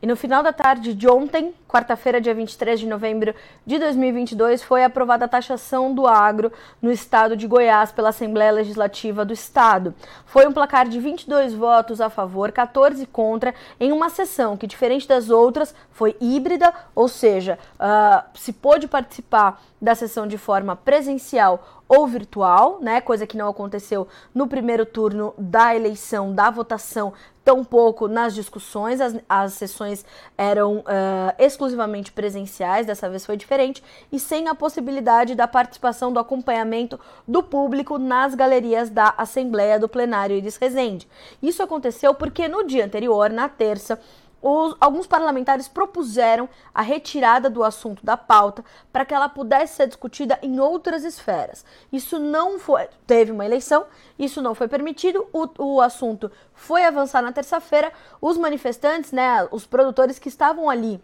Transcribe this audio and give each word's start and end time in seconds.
E 0.00 0.06
no 0.06 0.16
final 0.16 0.42
da 0.42 0.52
tarde 0.52 0.94
de 0.94 1.08
ontem, 1.08 1.52
quarta-feira, 1.68 2.18
dia 2.20 2.34
23 2.34 2.80
de 2.80 2.86
novembro 2.86 3.34
de 3.66 3.78
2022, 3.78 4.62
foi 4.62 4.82
aprovada 4.82 5.26
a 5.26 5.28
taxação 5.28 5.94
do 5.94 6.06
agro 6.06 6.50
no 6.80 6.90
estado 6.90 7.36
de 7.36 7.46
Goiás 7.46 7.92
pela 7.92 8.08
Assembleia 8.08 8.50
Legislativa 8.50 9.22
do 9.22 9.34
Estado. 9.34 9.94
Foi 10.24 10.46
um 10.46 10.52
placar 10.52 10.88
de 10.88 10.98
22 10.98 11.52
votos 11.52 12.00
a 12.00 12.08
favor, 12.08 12.50
14 12.50 13.04
contra, 13.06 13.54
em 13.78 13.92
uma 13.92 14.08
sessão 14.08 14.56
que, 14.56 14.66
diferente 14.66 15.06
das 15.06 15.28
outras, 15.28 15.74
foi 15.90 16.16
híbrida, 16.20 16.72
ou 16.94 17.06
seja, 17.06 17.58
uh, 17.74 18.24
se 18.34 18.52
pôde 18.52 18.88
participar 18.88 19.60
da 19.80 19.94
sessão 19.94 20.26
de 20.26 20.38
forma 20.38 20.74
presencial 20.74 21.78
ou 21.88 22.06
virtual, 22.06 22.78
né? 22.82 23.00
Coisa 23.00 23.26
que 23.26 23.36
não 23.36 23.48
aconteceu 23.48 24.06
no 24.34 24.46
primeiro 24.46 24.84
turno 24.84 25.34
da 25.38 25.74
eleição, 25.74 26.34
da 26.34 26.50
votação, 26.50 27.14
tampouco 27.42 28.08
nas 28.08 28.34
discussões. 28.34 29.00
As, 29.00 29.16
as 29.26 29.54
sessões 29.54 30.04
eram 30.36 30.78
uh, 30.78 31.32
exclusivamente 31.58 32.12
presenciais, 32.12 32.86
dessa 32.86 33.10
vez 33.10 33.26
foi 33.26 33.36
diferente, 33.36 33.82
e 34.12 34.20
sem 34.20 34.46
a 34.46 34.54
possibilidade 34.54 35.34
da 35.34 35.48
participação, 35.48 36.12
do 36.12 36.20
acompanhamento 36.20 37.00
do 37.26 37.42
público 37.42 37.98
nas 37.98 38.34
galerias 38.34 38.88
da 38.88 39.12
Assembleia 39.18 39.78
do 39.78 39.88
Plenário 39.88 40.36
Iris 40.36 40.56
Rezende. 40.56 41.08
Isso 41.42 41.60
aconteceu 41.60 42.14
porque 42.14 42.46
no 42.46 42.64
dia 42.64 42.84
anterior, 42.84 43.30
na 43.30 43.48
terça, 43.48 43.98
os, 44.40 44.76
alguns 44.80 45.08
parlamentares 45.08 45.66
propuseram 45.66 46.48
a 46.72 46.80
retirada 46.80 47.50
do 47.50 47.64
assunto 47.64 48.06
da 48.06 48.16
pauta 48.16 48.64
para 48.92 49.04
que 49.04 49.12
ela 49.12 49.28
pudesse 49.28 49.74
ser 49.74 49.88
discutida 49.88 50.38
em 50.40 50.60
outras 50.60 51.02
esferas. 51.02 51.64
Isso 51.92 52.20
não 52.20 52.56
foi. 52.56 52.88
Teve 53.04 53.32
uma 53.32 53.44
eleição, 53.44 53.84
isso 54.16 54.40
não 54.40 54.54
foi 54.54 54.68
permitido, 54.68 55.26
o, 55.32 55.48
o 55.58 55.80
assunto 55.80 56.30
foi 56.54 56.84
avançar 56.84 57.20
na 57.20 57.32
terça-feira. 57.32 57.92
Os 58.20 58.38
manifestantes, 58.38 59.10
né, 59.10 59.48
os 59.50 59.66
produtores 59.66 60.20
que 60.20 60.28
estavam 60.28 60.70
ali 60.70 61.00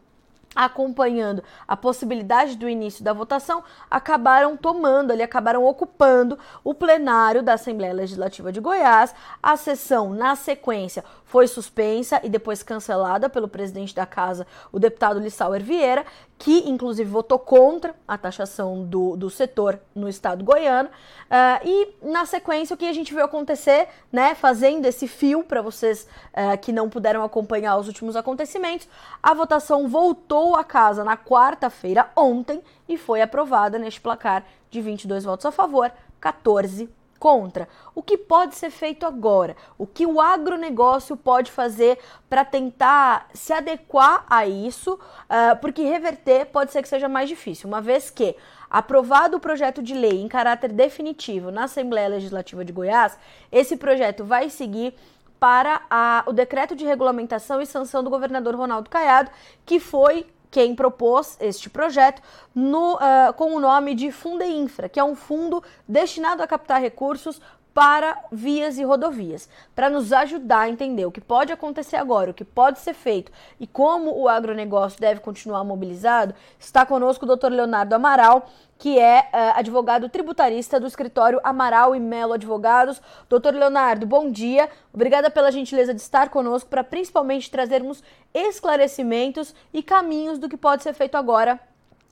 acompanhando 0.54 1.42
a 1.66 1.76
possibilidade 1.76 2.56
do 2.56 2.68
início 2.68 3.04
da 3.04 3.12
votação, 3.12 3.64
acabaram 3.90 4.56
tomando, 4.56 5.10
ali 5.10 5.22
acabaram 5.22 5.64
ocupando 5.64 6.38
o 6.62 6.74
plenário 6.74 7.42
da 7.42 7.54
Assembleia 7.54 7.92
Legislativa 7.92 8.52
de 8.52 8.60
Goiás. 8.60 9.14
A 9.42 9.56
sessão, 9.56 10.10
na 10.10 10.36
sequência, 10.36 11.04
foi 11.34 11.48
suspensa 11.48 12.20
e 12.22 12.28
depois 12.28 12.62
cancelada 12.62 13.28
pelo 13.28 13.48
presidente 13.48 13.92
da 13.92 14.06
casa, 14.06 14.46
o 14.70 14.78
deputado 14.78 15.18
Lissauer 15.18 15.60
Vieira, 15.60 16.06
que 16.38 16.70
inclusive 16.70 17.10
votou 17.10 17.40
contra 17.40 17.92
a 18.06 18.16
taxação 18.16 18.84
do, 18.84 19.16
do 19.16 19.28
setor 19.28 19.80
no 19.92 20.08
estado 20.08 20.44
goiano. 20.44 20.88
Uh, 20.88 21.66
e 21.66 21.88
na 22.02 22.24
sequência, 22.24 22.74
o 22.74 22.76
que 22.76 22.86
a 22.86 22.92
gente 22.92 23.12
viu 23.12 23.24
acontecer, 23.24 23.88
né, 24.12 24.36
fazendo 24.36 24.86
esse 24.86 25.08
fio 25.08 25.42
para 25.42 25.60
vocês 25.60 26.06
uh, 26.34 26.56
que 26.56 26.70
não 26.70 26.88
puderam 26.88 27.24
acompanhar 27.24 27.78
os 27.78 27.88
últimos 27.88 28.14
acontecimentos, 28.14 28.86
a 29.20 29.34
votação 29.34 29.88
voltou 29.88 30.54
à 30.54 30.62
casa 30.62 31.02
na 31.02 31.16
quarta-feira, 31.16 32.10
ontem, 32.14 32.62
e 32.88 32.96
foi 32.96 33.20
aprovada 33.20 33.76
neste 33.76 34.00
placar 34.00 34.44
de 34.70 34.80
22 34.80 35.24
votos 35.24 35.44
a 35.46 35.50
favor, 35.50 35.90
14 36.20 36.88
contra. 37.24 37.66
O 37.94 38.02
que 38.02 38.18
pode 38.18 38.54
ser 38.54 38.68
feito 38.68 39.06
agora? 39.06 39.56
O 39.78 39.86
que 39.86 40.04
o 40.04 40.20
agronegócio 40.20 41.16
pode 41.16 41.50
fazer 41.50 41.98
para 42.28 42.44
tentar 42.44 43.30
se 43.32 43.50
adequar 43.50 44.26
a 44.28 44.46
isso? 44.46 44.92
Uh, 44.92 45.56
porque 45.58 45.82
reverter 45.84 46.44
pode 46.44 46.70
ser 46.70 46.82
que 46.82 46.88
seja 46.88 47.08
mais 47.08 47.26
difícil, 47.26 47.66
uma 47.66 47.80
vez 47.80 48.10
que 48.10 48.36
aprovado 48.68 49.38
o 49.38 49.40
projeto 49.40 49.82
de 49.82 49.94
lei 49.94 50.20
em 50.20 50.28
caráter 50.28 50.70
definitivo 50.70 51.50
na 51.50 51.64
Assembleia 51.64 52.08
Legislativa 52.08 52.62
de 52.62 52.74
Goiás, 52.74 53.16
esse 53.50 53.78
projeto 53.78 54.22
vai 54.22 54.50
seguir 54.50 54.94
para 55.40 55.80
a, 55.88 56.24
o 56.26 56.32
decreto 56.32 56.76
de 56.76 56.84
regulamentação 56.84 57.58
e 57.58 57.64
sanção 57.64 58.04
do 58.04 58.10
governador 58.10 58.54
Ronaldo 58.54 58.90
Caiado, 58.90 59.30
que 59.64 59.80
foi 59.80 60.26
quem 60.54 60.72
propôs 60.72 61.36
este 61.40 61.68
projeto 61.68 62.22
no, 62.54 62.94
uh, 62.94 63.32
com 63.36 63.56
o 63.56 63.58
nome 63.58 63.92
de 63.92 64.12
Fundeinfra, 64.12 64.88
que 64.88 65.00
é 65.00 65.04
um 65.04 65.16
fundo 65.16 65.60
destinado 65.88 66.44
a 66.44 66.46
captar 66.46 66.80
recursos 66.80 67.40
para 67.74 68.24
vias 68.30 68.78
e 68.78 68.84
rodovias, 68.84 69.48
para 69.74 69.90
nos 69.90 70.12
ajudar 70.12 70.60
a 70.60 70.68
entender 70.68 71.04
o 71.04 71.10
que 71.10 71.20
pode 71.20 71.52
acontecer 71.52 71.96
agora, 71.96 72.30
o 72.30 72.34
que 72.34 72.44
pode 72.44 72.78
ser 72.78 72.94
feito 72.94 73.32
e 73.58 73.66
como 73.66 74.16
o 74.16 74.28
agronegócio 74.28 75.00
deve 75.00 75.18
continuar 75.18 75.64
mobilizado, 75.64 76.34
está 76.56 76.86
conosco 76.86 77.26
o 77.26 77.36
Dr. 77.36 77.48
Leonardo 77.48 77.92
Amaral, 77.92 78.48
que 78.78 78.98
é 78.98 79.22
uh, 79.22 79.58
advogado 79.58 80.08
tributarista 80.08 80.78
do 80.78 80.86
escritório 80.86 81.40
Amaral 81.42 81.96
e 81.96 82.00
Melo 82.00 82.34
Advogados. 82.34 83.02
Doutor 83.28 83.54
Leonardo, 83.54 84.06
bom 84.06 84.30
dia. 84.30 84.68
Obrigada 84.92 85.28
pela 85.28 85.50
gentileza 85.50 85.92
de 85.92 86.00
estar 86.00 86.28
conosco 86.28 86.70
para 86.70 86.84
principalmente 86.84 87.50
trazermos 87.50 88.02
esclarecimentos 88.32 89.54
e 89.72 89.82
caminhos 89.82 90.38
do 90.38 90.48
que 90.48 90.56
pode 90.56 90.84
ser 90.84 90.92
feito 90.92 91.16
agora 91.16 91.58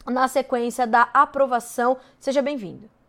na 0.06 0.26
sequência 0.26 0.86
da 0.86 1.02
aprovação. 1.12 1.98
Seja 2.18 2.42
bem-vindo. 2.42 3.01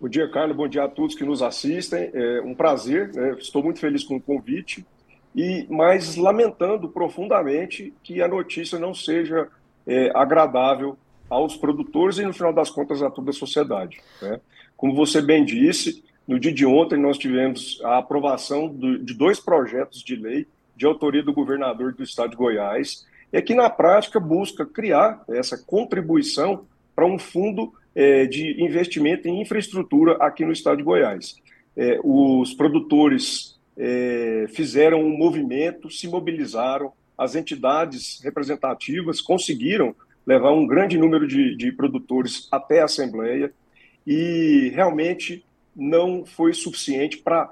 Bom 0.00 0.08
dia, 0.08 0.28
Carlos. 0.28 0.56
Bom 0.56 0.68
dia 0.68 0.84
a 0.84 0.88
todos 0.88 1.14
que 1.14 1.24
nos 1.24 1.42
assistem. 1.42 2.10
É 2.12 2.40
um 2.42 2.54
prazer. 2.54 3.12
Né? 3.14 3.36
Estou 3.38 3.62
muito 3.62 3.78
feliz 3.78 4.04
com 4.04 4.16
o 4.16 4.20
convite 4.20 4.86
e 5.34 5.66
mas 5.68 6.16
lamentando 6.16 6.88
profundamente 6.88 7.92
que 8.02 8.22
a 8.22 8.28
notícia 8.28 8.78
não 8.78 8.94
seja 8.94 9.48
é, 9.86 10.10
agradável 10.14 10.96
aos 11.28 11.56
produtores 11.56 12.18
e, 12.18 12.24
no 12.24 12.32
final 12.32 12.52
das 12.52 12.70
contas, 12.70 13.02
a 13.02 13.10
toda 13.10 13.30
a 13.30 13.34
sociedade. 13.34 14.00
Né? 14.22 14.40
Como 14.76 14.94
você 14.94 15.20
bem 15.20 15.44
disse, 15.44 16.04
no 16.26 16.40
dia 16.40 16.52
de 16.52 16.64
ontem 16.64 16.98
nós 16.98 17.18
tivemos 17.18 17.80
a 17.84 17.98
aprovação 17.98 18.68
do, 18.68 18.98
de 18.98 19.14
dois 19.14 19.38
projetos 19.38 20.02
de 20.02 20.16
lei 20.16 20.46
de 20.74 20.84
autoria 20.84 21.22
do 21.22 21.32
governador 21.32 21.94
do 21.94 22.02
estado 22.02 22.30
de 22.30 22.36
Goiás, 22.36 23.06
é 23.32 23.40
que 23.40 23.54
na 23.54 23.70
prática 23.70 24.20
busca 24.20 24.64
criar 24.64 25.24
essa 25.28 25.56
contribuição 25.56 26.66
para 26.94 27.06
um 27.06 27.18
fundo 27.18 27.72
é, 27.96 28.26
de 28.26 28.62
investimento 28.62 29.26
em 29.26 29.40
infraestrutura 29.40 30.18
aqui 30.20 30.44
no 30.44 30.52
estado 30.52 30.76
de 30.76 30.82
Goiás. 30.82 31.36
É, 31.74 31.98
os 32.04 32.52
produtores 32.52 33.58
é, 33.76 34.44
fizeram 34.50 35.00
um 35.02 35.16
movimento, 35.16 35.90
se 35.90 36.06
mobilizaram, 36.06 36.92
as 37.16 37.34
entidades 37.34 38.20
representativas 38.22 39.22
conseguiram 39.22 39.96
levar 40.26 40.52
um 40.52 40.66
grande 40.66 40.98
número 40.98 41.26
de, 41.26 41.56
de 41.56 41.72
produtores 41.72 42.46
até 42.52 42.82
a 42.82 42.84
Assembleia 42.84 43.50
e 44.06 44.70
realmente 44.74 45.42
não 45.74 46.26
foi 46.26 46.52
suficiente 46.52 47.16
para 47.16 47.50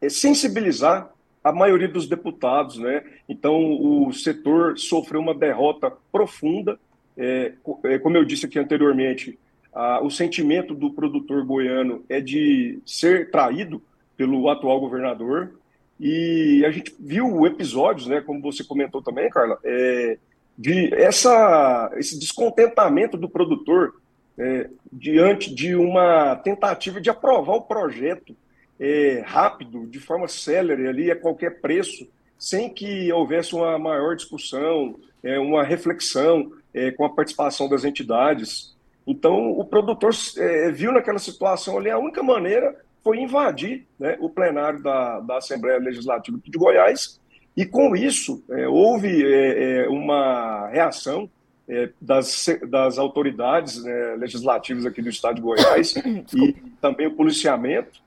é, 0.00 0.08
sensibilizar 0.08 1.12
a 1.44 1.52
maioria 1.52 1.88
dos 1.88 2.08
deputados, 2.08 2.78
né? 2.78 3.02
Então 3.28 4.06
o 4.06 4.12
setor 4.12 4.78
sofreu 4.78 5.20
uma 5.20 5.34
derrota 5.34 5.92
profunda. 6.10 6.78
É, 7.16 7.52
é, 7.84 7.98
como 7.98 8.16
eu 8.16 8.24
disse 8.24 8.46
aqui 8.46 8.58
anteriormente, 8.58 9.38
a, 9.72 10.02
o 10.02 10.10
sentimento 10.10 10.74
do 10.74 10.92
produtor 10.92 11.44
goiano 11.44 12.04
é 12.08 12.20
de 12.20 12.78
ser 12.84 13.30
traído 13.30 13.82
pelo 14.16 14.48
atual 14.48 14.80
governador. 14.80 15.54
E 15.98 16.64
a 16.66 16.70
gente 16.70 16.94
viu 16.98 17.46
episódios, 17.46 18.06
né? 18.06 18.20
Como 18.20 18.40
você 18.40 18.64
comentou 18.64 19.02
também, 19.02 19.30
Carla, 19.30 19.58
é, 19.64 20.18
de 20.58 20.92
essa, 20.94 21.90
esse 21.96 22.18
descontentamento 22.18 23.16
do 23.16 23.28
produtor 23.28 23.94
é, 24.38 24.68
diante 24.92 25.54
de 25.54 25.74
uma 25.74 26.36
tentativa 26.36 27.00
de 27.00 27.10
aprovar 27.10 27.56
o 27.56 27.62
projeto 27.62 28.36
é, 28.78 29.22
rápido, 29.24 29.86
de 29.86 30.00
forma 30.00 30.26
célere, 30.26 30.88
ali 30.88 31.10
a 31.10 31.16
qualquer 31.16 31.60
preço, 31.60 32.08
sem 32.38 32.68
que 32.68 33.12
houvesse 33.12 33.54
uma 33.54 33.78
maior 33.78 34.16
discussão, 34.16 34.96
é, 35.22 35.38
uma 35.38 35.62
reflexão 35.62 36.52
é, 36.74 36.90
com 36.90 37.04
a 37.04 37.10
participação 37.10 37.68
das 37.68 37.84
entidades. 37.84 38.74
Então, 39.06 39.50
o 39.50 39.64
produtor 39.64 40.12
é, 40.38 40.70
viu 40.70 40.92
naquela 40.92 41.18
situação 41.18 41.76
ali 41.76 41.90
a 41.90 41.98
única 41.98 42.22
maneira 42.22 42.76
foi 43.02 43.18
invadir 43.18 43.86
né, 43.98 44.16
o 44.20 44.30
plenário 44.30 44.80
da, 44.80 45.20
da 45.20 45.38
Assembleia 45.38 45.78
Legislativa 45.78 46.38
de 46.44 46.58
Goiás 46.58 47.20
e 47.56 47.66
com 47.66 47.94
isso, 47.94 48.42
é, 48.50 48.66
houve 48.66 49.24
é, 49.24 49.82
é, 49.84 49.88
uma 49.88 50.68
reação 50.68 51.28
é, 51.68 51.90
das, 52.00 52.46
das 52.68 52.98
autoridades 52.98 53.82
né, 53.82 54.16
legislativas 54.16 54.86
aqui 54.86 55.02
do 55.02 55.10
estado 55.10 55.36
de 55.36 55.42
Goiás 55.42 55.94
e 56.34 56.52
também 56.80 57.06
o 57.06 57.14
policiamento, 57.14 58.00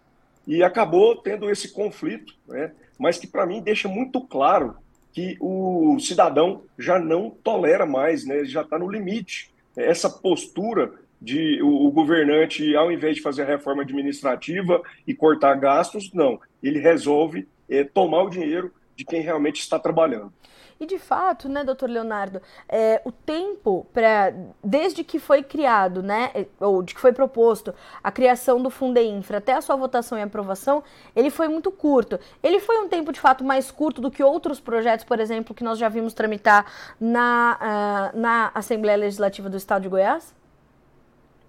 e 0.48 0.64
acabou 0.64 1.16
tendo 1.18 1.50
esse 1.50 1.72
conflito, 1.72 2.34
né, 2.48 2.72
mas 2.98 3.18
que 3.18 3.28
para 3.28 3.46
mim 3.46 3.62
deixa 3.62 3.88
muito 3.88 4.22
claro 4.22 4.76
que 5.14 5.38
o 5.40 5.98
cidadão 6.00 6.64
já 6.78 7.00
não 7.00 7.30
tolera 7.30 7.86
mais, 7.86 8.26
né, 8.26 8.44
já 8.46 8.62
está 8.62 8.78
no 8.78 8.90
limite. 8.90 9.50
Essa 9.76 10.10
postura 10.10 10.94
de 11.22 11.62
o, 11.62 11.88
o, 11.88 11.92
governante, 11.92 12.76
ao 12.76 12.92
invés 12.92 13.16
de 13.16 13.22
fazer 13.22 13.44
a 13.44 13.48
reforma 13.48 13.84
administrativa 13.84 14.82
e 15.08 15.14
cortar 15.14 15.56
gastos, 15.56 16.12
não, 16.14 16.40
ele 16.62 16.80
resolve 16.80 17.48
é, 17.70 17.84
tomar 17.84 18.24
o 18.24 18.30
dinheiro 18.30 18.72
de 18.96 19.04
quem 19.04 19.22
realmente 19.22 19.60
está 19.60 19.80
trabalhando. 19.80 20.32
E 20.78 20.86
de 20.86 21.00
fato, 21.00 21.48
né, 21.48 21.64
doutor 21.64 21.90
Leonardo, 21.90 22.42
é, 22.68 23.02
o 23.06 23.12
tempo 23.12 23.88
para 23.94 24.34
desde 24.62 25.06
que 25.06 25.20
foi 25.20 25.42
criado, 25.42 26.04
né, 26.04 26.48
ou 26.60 26.84
de 26.84 26.94
que 26.94 27.00
foi 27.00 27.14
proposto 27.14 27.74
a 28.04 28.12
criação 28.12 28.62
do 28.62 28.70
Fundeinfra 28.70 29.38
até 29.38 29.54
a 29.54 29.62
sua 29.62 29.78
votação 29.78 30.18
e 30.18 30.22
aprovação, 30.22 30.84
ele 31.16 31.30
foi 31.30 31.48
muito 31.48 31.72
curto. 31.72 32.20
Ele 32.44 32.60
foi 32.60 32.78
um 32.80 32.90
tempo 32.90 33.14
de 33.14 33.22
fato 33.22 33.42
mais 33.42 33.72
curto 33.72 34.02
do 34.02 34.12
que 34.12 34.22
outros 34.22 34.60
projetos, 34.60 35.06
por 35.06 35.20
exemplo, 35.20 35.56
que 35.56 35.64
nós 35.64 35.80
já 35.80 35.88
vimos 35.88 36.14
tramitar 36.14 36.66
na, 37.00 38.12
uh, 38.14 38.20
na 38.20 38.52
Assembleia 38.54 38.98
Legislativa 38.98 39.50
do 39.50 39.56
Estado 39.56 39.84
de 39.84 39.90
Goiás? 39.90 40.36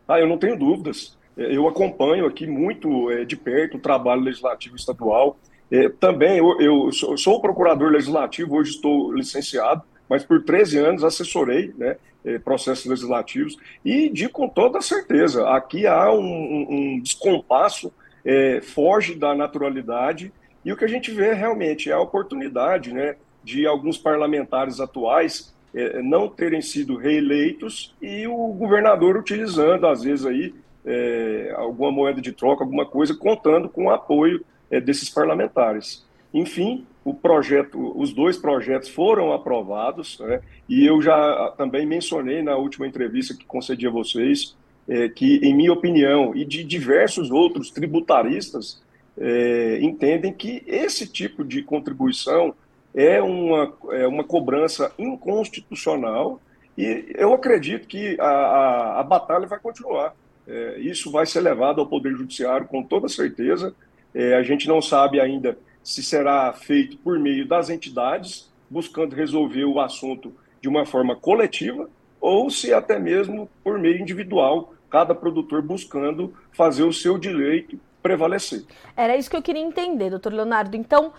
Ah, 0.06 0.20
eu 0.20 0.28
não 0.28 0.38
tenho 0.38 0.56
dúvidas. 0.56 1.18
Eu 1.36 1.68
acompanho 1.68 2.26
aqui 2.26 2.46
muito 2.46 3.10
é, 3.10 3.24
de 3.24 3.36
perto 3.36 3.76
o 3.76 3.80
trabalho 3.80 4.22
legislativo 4.22 4.76
estadual. 4.76 5.36
É, 5.70 5.88
também 5.88 6.38
eu, 6.38 6.60
eu 6.60 6.92
sou, 6.92 7.16
sou, 7.16 7.40
procurador 7.40 7.90
legislativo, 7.90 8.56
hoje 8.56 8.70
estou 8.70 9.12
licenciado, 9.12 9.82
mas 10.08 10.24
por 10.24 10.42
13 10.42 10.78
anos 10.78 11.04
assessorei 11.04 11.74
né, 11.76 11.96
é, 12.24 12.38
processos 12.38 12.86
legislativos. 12.86 13.56
E 13.84 14.08
digo 14.08 14.32
com 14.32 14.48
toda 14.48 14.80
certeza, 14.80 15.48
aqui 15.50 15.86
há 15.86 16.12
um, 16.12 16.66
um 16.68 17.00
descompasso, 17.00 17.92
é, 18.24 18.60
foge 18.60 19.14
da 19.14 19.34
naturalidade. 19.34 20.32
E 20.64 20.72
o 20.72 20.76
que 20.76 20.84
a 20.84 20.88
gente 20.88 21.10
vê 21.10 21.32
realmente 21.32 21.90
é 21.90 21.92
a 21.92 22.00
oportunidade 22.00 22.92
né, 22.92 23.16
de 23.42 23.66
alguns 23.66 23.98
parlamentares 23.98 24.80
atuais 24.80 25.54
é, 25.74 26.00
não 26.02 26.28
terem 26.28 26.62
sido 26.62 26.96
reeleitos 26.96 27.94
e 28.00 28.26
o 28.26 28.48
governador 28.48 29.16
utilizando, 29.16 29.86
às 29.86 30.02
vezes, 30.02 30.24
aí, 30.24 30.54
é, 30.84 31.52
alguma 31.56 31.92
moeda 31.92 32.20
de 32.20 32.32
troca, 32.32 32.64
alguma 32.64 32.86
coisa, 32.86 33.14
contando 33.14 33.68
com 33.68 33.84
o 33.86 33.90
apoio 33.90 34.44
é, 34.70 34.80
desses 34.80 35.08
parlamentares. 35.08 36.04
Enfim, 36.32 36.86
o 37.04 37.14
projeto, 37.14 37.92
os 37.98 38.12
dois 38.12 38.36
projetos 38.36 38.88
foram 38.88 39.32
aprovados, 39.32 40.18
né, 40.20 40.40
e 40.68 40.84
eu 40.84 41.00
já 41.00 41.54
também 41.56 41.86
mencionei 41.86 42.42
na 42.42 42.56
última 42.56 42.86
entrevista 42.86 43.34
que 43.34 43.44
concedi 43.44 43.86
a 43.86 43.90
vocês 43.90 44.56
é, 44.88 45.08
que, 45.08 45.36
em 45.42 45.54
minha 45.54 45.72
opinião, 45.72 46.34
e 46.34 46.44
de 46.44 46.62
diversos 46.64 47.30
outros 47.30 47.70
tributaristas, 47.70 48.82
é, 49.18 49.78
entendem 49.80 50.32
que 50.32 50.62
esse 50.66 51.06
tipo 51.06 51.44
de 51.44 51.62
contribuição 51.62 52.54
é 52.94 53.20
uma, 53.20 53.72
é 53.92 54.06
uma 54.06 54.24
cobrança 54.24 54.92
inconstitucional 54.98 56.40
e 56.76 57.12
eu 57.16 57.32
acredito 57.32 57.86
que 57.86 58.16
a, 58.20 58.28
a, 58.28 59.00
a 59.00 59.02
batalha 59.02 59.46
vai 59.46 59.58
continuar. 59.58 60.14
É, 60.46 60.78
isso 60.78 61.10
vai 61.10 61.26
ser 61.26 61.40
levado 61.40 61.80
ao 61.80 61.86
Poder 61.86 62.12
Judiciário 62.12 62.66
com 62.66 62.82
toda 62.82 63.08
certeza, 63.08 63.74
é, 64.14 64.34
a 64.34 64.42
gente 64.42 64.66
não 64.68 64.80
sabe 64.80 65.20
ainda 65.20 65.58
se 65.82 66.02
será 66.02 66.52
feito 66.52 66.96
por 66.98 67.18
meio 67.18 67.46
das 67.46 67.70
entidades, 67.70 68.50
buscando 68.68 69.14
resolver 69.14 69.64
o 69.64 69.80
assunto 69.80 70.34
de 70.60 70.68
uma 70.68 70.84
forma 70.84 71.14
coletiva, 71.14 71.88
ou 72.20 72.50
se 72.50 72.72
até 72.72 72.98
mesmo 72.98 73.48
por 73.62 73.78
meio 73.78 74.00
individual, 74.00 74.74
cada 74.90 75.14
produtor 75.14 75.62
buscando 75.62 76.34
fazer 76.50 76.82
o 76.82 76.92
seu 76.92 77.18
direito 77.18 77.78
prevalecer. 78.06 78.64
Era 78.96 79.16
isso 79.16 79.28
que 79.28 79.36
eu 79.36 79.42
queria 79.42 79.62
entender, 79.62 80.10
doutor 80.10 80.32
Leonardo. 80.32 80.76
Então, 80.76 81.08
uh, 81.08 81.12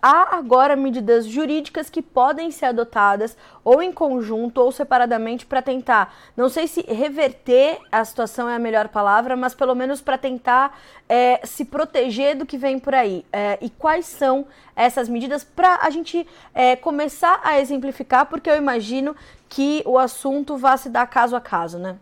há 0.00 0.36
agora 0.36 0.74
medidas 0.74 1.26
jurídicas 1.26 1.90
que 1.90 2.00
podem 2.00 2.50
ser 2.50 2.66
adotadas 2.66 3.36
ou 3.62 3.82
em 3.82 3.92
conjunto 3.92 4.58
ou 4.58 4.72
separadamente 4.72 5.44
para 5.44 5.60
tentar, 5.60 6.14
não 6.36 6.48
sei 6.48 6.66
se 6.66 6.80
reverter 6.82 7.78
a 7.92 8.04
situação 8.04 8.48
é 8.48 8.54
a 8.54 8.58
melhor 8.58 8.88
palavra, 8.88 9.36
mas 9.36 9.54
pelo 9.54 9.74
menos 9.74 10.00
para 10.00 10.16
tentar 10.16 10.78
é, 11.08 11.40
se 11.44 11.64
proteger 11.64 12.36
do 12.36 12.46
que 12.46 12.56
vem 12.56 12.78
por 12.78 12.94
aí. 12.94 13.24
É, 13.32 13.58
e 13.60 13.68
quais 13.68 14.06
são 14.06 14.46
essas 14.74 15.08
medidas 15.08 15.44
para 15.44 15.80
a 15.82 15.90
gente 15.90 16.26
é, 16.54 16.76
começar 16.76 17.40
a 17.44 17.60
exemplificar, 17.60 18.26
porque 18.26 18.48
eu 18.48 18.56
imagino 18.56 19.14
que 19.48 19.82
o 19.84 19.98
assunto 19.98 20.56
vá 20.56 20.76
se 20.76 20.88
dar 20.88 21.06
caso 21.06 21.36
a 21.36 21.40
caso, 21.40 21.78
né? 21.78 21.98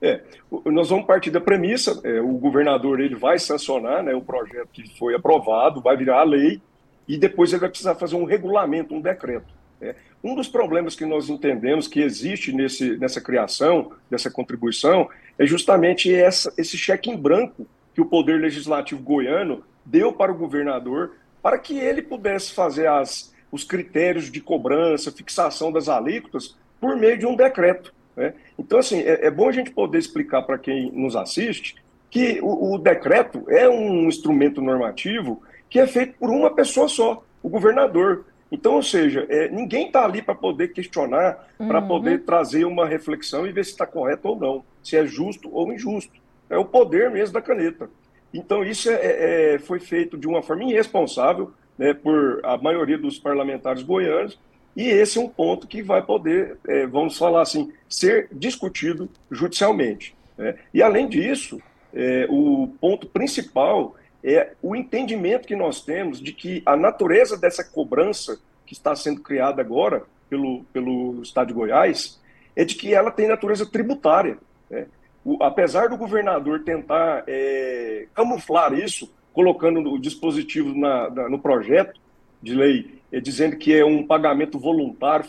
É, 0.00 0.20
nós 0.66 0.90
vamos 0.90 1.06
partir 1.06 1.30
da 1.30 1.40
premissa, 1.40 2.00
é, 2.04 2.20
o 2.20 2.32
governador 2.34 3.00
ele 3.00 3.16
vai 3.16 3.38
sancionar 3.38 4.02
né, 4.02 4.14
o 4.14 4.20
projeto 4.20 4.68
que 4.72 4.96
foi 4.96 5.14
aprovado, 5.14 5.80
vai 5.80 5.96
virar 5.96 6.20
a 6.20 6.24
lei, 6.24 6.60
e 7.06 7.16
depois 7.16 7.52
ele 7.52 7.60
vai 7.60 7.68
precisar 7.68 7.94
fazer 7.96 8.16
um 8.16 8.24
regulamento, 8.24 8.94
um 8.94 9.00
decreto. 9.00 9.52
Né. 9.80 9.94
Um 10.22 10.34
dos 10.34 10.48
problemas 10.48 10.94
que 10.94 11.04
nós 11.04 11.28
entendemos 11.28 11.88
que 11.88 12.00
existe 12.00 12.52
nesse, 12.52 12.96
nessa 12.98 13.20
criação, 13.20 13.92
dessa 14.10 14.30
contribuição, 14.30 15.08
é 15.38 15.46
justamente 15.46 16.12
essa, 16.14 16.52
esse 16.56 16.76
cheque 16.76 17.10
em 17.10 17.16
branco 17.16 17.66
que 17.94 18.00
o 18.00 18.06
Poder 18.06 18.40
Legislativo 18.40 19.02
goiano 19.02 19.64
deu 19.84 20.12
para 20.12 20.30
o 20.30 20.36
governador 20.36 21.16
para 21.42 21.58
que 21.58 21.78
ele 21.78 22.02
pudesse 22.02 22.52
fazer 22.52 22.88
as, 22.88 23.34
os 23.50 23.64
critérios 23.64 24.30
de 24.30 24.40
cobrança, 24.40 25.10
fixação 25.10 25.72
das 25.72 25.88
alíquotas, 25.88 26.56
por 26.80 26.96
meio 26.96 27.18
de 27.18 27.26
um 27.26 27.34
decreto. 27.34 27.94
Né? 28.18 28.34
Então, 28.58 28.80
assim, 28.80 28.98
é, 28.98 29.26
é, 29.26 29.30
bom 29.30 29.48
a 29.48 29.52
gente 29.52 29.70
poder 29.70 29.96
explicar 29.96 30.42
para 30.42 30.58
quem 30.58 30.90
nos 30.90 31.14
assiste 31.14 31.76
que 32.10 32.40
o, 32.42 32.74
o, 32.74 32.78
decreto 32.78 33.44
é 33.48 33.68
um 33.68 34.08
instrumento 34.08 34.60
normativo 34.60 35.40
que 35.70 35.78
é 35.78 35.86
feito 35.86 36.14
por 36.18 36.28
uma 36.28 36.52
pessoa 36.52 36.88
só, 36.88 37.22
o 37.40 37.48
governador. 37.48 38.24
Então, 38.50 38.74
ou 38.74 38.82
seja, 38.82 39.24
é, 39.28 39.48
ninguém 39.50 39.86
está 39.86 40.04
ali 40.04 40.20
para 40.20 40.34
poder 40.34 40.68
questionar, 40.68 41.46
uhum. 41.60 41.68
para 41.68 41.80
poder 41.80 42.24
trazer 42.24 42.64
uma 42.64 42.86
reflexão 42.86 43.46
e 43.46 43.52
ver 43.52 43.64
se 43.64 43.70
está 43.70 43.86
correto 43.86 44.26
ou 44.26 44.36
não, 44.36 44.64
se 44.82 44.96
é 44.96 45.06
justo 45.06 45.48
ou 45.52 45.72
injusto. 45.72 46.12
É 46.50 46.58
o 46.58 46.64
poder 46.64 47.10
mesmo 47.10 47.34
da 47.34 47.42
caneta. 47.42 47.88
Então, 48.34 48.64
isso 48.64 48.90
é, 48.90 48.94
é, 48.94 49.54
é 49.54 49.58
foi 49.60 49.78
feito 49.78 50.18
de 50.18 50.26
uma 50.26 50.42
forma 50.42 50.64
irresponsável 50.64 51.52
né, 51.78 51.94
por 51.94 52.40
a 52.42 52.56
maioria 52.56 52.98
dos 52.98 53.18
parlamentares 53.18 53.82
goianos, 53.82 54.38
e 54.78 54.90
esse 54.90 55.18
é 55.18 55.20
um 55.20 55.28
ponto 55.28 55.66
que 55.66 55.82
vai 55.82 56.00
poder, 56.00 56.56
é, 56.68 56.86
vamos 56.86 57.18
falar 57.18 57.42
assim, 57.42 57.72
ser 57.88 58.28
discutido 58.30 59.10
judicialmente. 59.28 60.14
Né? 60.36 60.54
E, 60.72 60.80
além 60.80 61.08
disso, 61.08 61.60
é, 61.92 62.28
o 62.30 62.72
ponto 62.80 63.08
principal 63.08 63.96
é 64.22 64.52
o 64.62 64.76
entendimento 64.76 65.48
que 65.48 65.56
nós 65.56 65.80
temos 65.80 66.20
de 66.20 66.32
que 66.32 66.62
a 66.64 66.76
natureza 66.76 67.36
dessa 67.36 67.64
cobrança 67.64 68.38
que 68.64 68.72
está 68.72 68.94
sendo 68.94 69.20
criada 69.20 69.60
agora 69.60 70.04
pelo, 70.30 70.62
pelo 70.72 71.22
Estado 71.22 71.48
de 71.48 71.54
Goiás 71.54 72.20
é 72.54 72.64
de 72.64 72.76
que 72.76 72.94
ela 72.94 73.10
tem 73.10 73.26
natureza 73.26 73.66
tributária. 73.66 74.38
Né? 74.70 74.86
O, 75.24 75.42
apesar 75.42 75.88
do 75.88 75.96
governador 75.96 76.62
tentar 76.62 77.24
é, 77.26 78.06
camuflar 78.14 78.72
isso, 78.74 79.12
colocando 79.32 79.92
o 79.92 79.98
dispositivo 79.98 80.72
na, 80.72 81.10
na, 81.10 81.28
no 81.28 81.40
projeto 81.40 81.98
de 82.42 82.54
lei 82.54 82.98
é, 83.10 83.20
dizendo 83.20 83.56
que 83.56 83.74
é 83.74 83.84
um 83.84 84.06
pagamento 84.06 84.58
voluntário, 84.58 85.26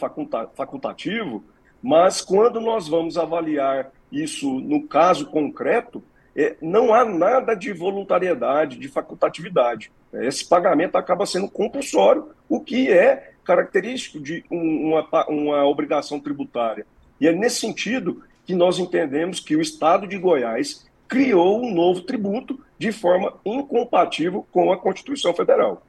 facultativo, 0.54 1.44
mas 1.82 2.22
quando 2.22 2.60
nós 2.60 2.88
vamos 2.88 3.18
avaliar 3.18 3.92
isso 4.12 4.60
no 4.60 4.88
caso 4.88 5.28
concreto, 5.28 6.04
é, 6.36 6.56
não 6.62 6.94
há 6.94 7.06
nada 7.06 7.56
de 7.56 7.72
voluntariedade, 7.72 8.78
de 8.78 8.88
facultatividade. 8.88 9.92
Esse 10.14 10.48
pagamento 10.48 10.96
acaba 10.98 11.26
sendo 11.26 11.50
compulsório, 11.50 12.30
o 12.48 12.60
que 12.60 12.92
é 12.92 13.34
característico 13.44 14.20
de 14.20 14.44
um, 14.52 14.94
uma, 14.94 15.28
uma 15.28 15.66
obrigação 15.66 16.20
tributária. 16.20 16.86
E 17.20 17.28
é 17.28 17.32
nesse 17.32 17.60
sentido 17.60 18.24
que 18.46 18.56
nós 18.56 18.80
entendemos 18.80 19.40
que 19.40 19.56
o 19.56 19.62
Estado 19.62 20.08
de 20.08 20.18
Goiás 20.18 20.88
criou 21.08 21.62
um 21.62 21.74
novo 21.74 22.02
tributo 22.02 22.60
de 22.78 22.92
forma 22.92 23.34
incompatível 23.46 24.46
com 24.52 24.72
a 24.72 24.78
Constituição 24.78 25.34
Federal. 25.34 25.82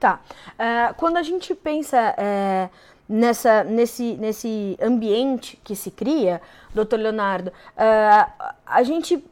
Tá. 0.00 0.18
Uh, 0.54 0.94
quando 0.96 1.18
a 1.18 1.22
gente 1.22 1.54
pensa 1.54 2.14
uh, 2.16 2.70
nessa, 3.06 3.62
nesse, 3.64 4.16
nesse 4.16 4.78
ambiente 4.80 5.60
que 5.62 5.76
se 5.76 5.90
cria, 5.90 6.40
doutor 6.74 6.98
Leonardo, 6.98 7.50
uh, 7.50 8.50
a 8.64 8.82
gente 8.82 9.22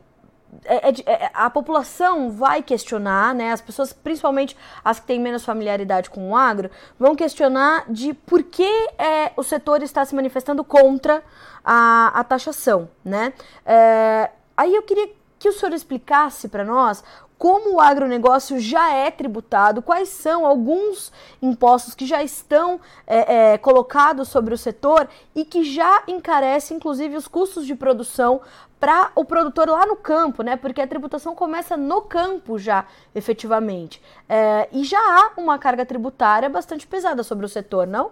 é, 0.65 0.91
é, 0.91 0.95
é, 1.07 1.31
a 1.33 1.49
população 1.49 2.31
vai 2.31 2.63
questionar, 2.63 3.35
né? 3.35 3.53
As 3.53 3.61
pessoas, 3.61 3.93
principalmente 3.93 4.57
as 4.85 4.99
que 5.01 5.07
têm 5.07 5.21
menos 5.21 5.45
familiaridade 5.45 6.11
com 6.11 6.31
o 6.31 6.37
agro, 6.37 6.71
vão 6.99 7.15
questionar 7.15 7.85
de 7.89 8.13
por 8.13 8.43
que 8.43 8.69
é, 8.99 9.33
o 9.37 9.43
setor 9.43 9.83
está 9.83 10.05
se 10.05 10.15
manifestando 10.15 10.65
contra 10.65 11.23
a, 11.65 12.13
a 12.15 12.25
taxação, 12.25 12.91
né? 13.05 13.33
É, 13.65 14.31
aí 14.57 14.75
eu 14.75 14.83
queria 14.83 15.09
que 15.39 15.49
o 15.49 15.53
senhor 15.53 15.73
explicasse 15.73 16.49
para 16.49 16.65
nós 16.65 17.05
como 17.39 17.77
o 17.77 17.81
agronegócio 17.81 18.59
já 18.59 18.93
é 18.93 19.11
tributado, 19.13 19.81
quais 19.81 20.09
são 20.09 20.45
alguns 20.45 21.13
impostos 21.41 21.95
que 21.95 22.05
já 22.05 22.23
estão 22.23 22.81
é, 23.07 23.53
é, 23.53 23.59
colocados 23.59 24.29
sobre 24.29 24.53
o 24.53 24.59
setor 24.59 25.09
e 25.37 25.45
que 25.45 25.63
já 25.63 26.03
encarece, 26.09 26.75
inclusive, 26.75 27.17
os 27.17 27.29
custos 27.29 27.65
de 27.65 27.77
produção 27.77 28.41
para 28.81 29.13
o 29.15 29.25
produtor 29.25 29.69
lá 29.69 29.87
no 29.87 29.97
campo, 29.97 30.43
né? 30.43 30.57
Porque 30.57 30.81
a 30.81 30.87
tributação 30.87 31.35
começa 31.35 31.77
no 31.77 32.03
campo 32.03 32.59
já, 32.59 32.87
efetivamente. 33.15 34.03
É, 34.29 34.69
e 34.73 34.83
já 34.85 34.99
há 34.99 35.33
uma 35.37 35.59
carga 35.59 35.87
tributária 35.87 36.49
bastante 36.49 36.87
pesada 36.87 37.23
sobre 37.23 37.47
o 37.47 37.49
setor, 37.49 37.87
não? 37.87 38.11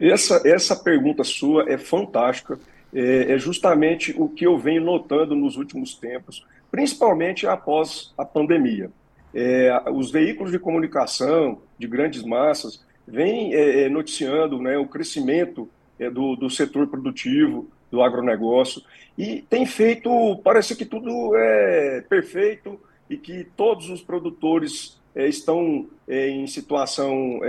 Essa, 0.00 0.42
essa 0.44 0.76
pergunta 0.76 1.24
sua 1.24 1.70
é 1.70 1.76
fantástica. 1.76 2.58
É, 2.92 3.32
é 3.32 3.38
justamente 3.38 4.14
o 4.16 4.28
que 4.28 4.46
eu 4.46 4.56
venho 4.56 4.82
notando 4.82 5.34
nos 5.34 5.56
últimos 5.56 5.94
tempos 5.94 6.44
principalmente 6.70 7.46
após 7.46 8.12
a 8.16 8.24
pandemia. 8.24 8.90
é, 9.34 9.70
os 9.92 10.10
veículos 10.10 10.50
de 10.50 10.58
comunicação 10.58 11.58
de 11.78 11.86
grandes 11.86 12.22
massas 12.22 12.82
vêm 13.06 13.54
é, 13.54 13.82
é, 13.82 13.88
noticiando 13.88 14.60
né, 14.60 14.76
o 14.76 14.86
crescimento 14.86 15.68
é, 15.98 16.10
do, 16.10 16.36
do 16.36 16.50
setor 16.50 16.86
produtivo, 16.88 17.68
do 17.90 18.02
agronegócio, 18.02 18.82
e 19.16 19.42
tem 19.48 19.64
feito, 19.64 20.10
parece 20.44 20.76
que 20.76 20.84
tudo 20.84 21.34
é 21.34 22.02
perfeito 22.02 22.78
e 23.08 23.16
que 23.16 23.44
todos 23.56 23.88
os 23.88 24.02
produtores 24.02 24.98
é, 25.14 25.26
estão 25.26 25.86
é, 26.06 26.28
em 26.28 26.46
situação 26.46 27.40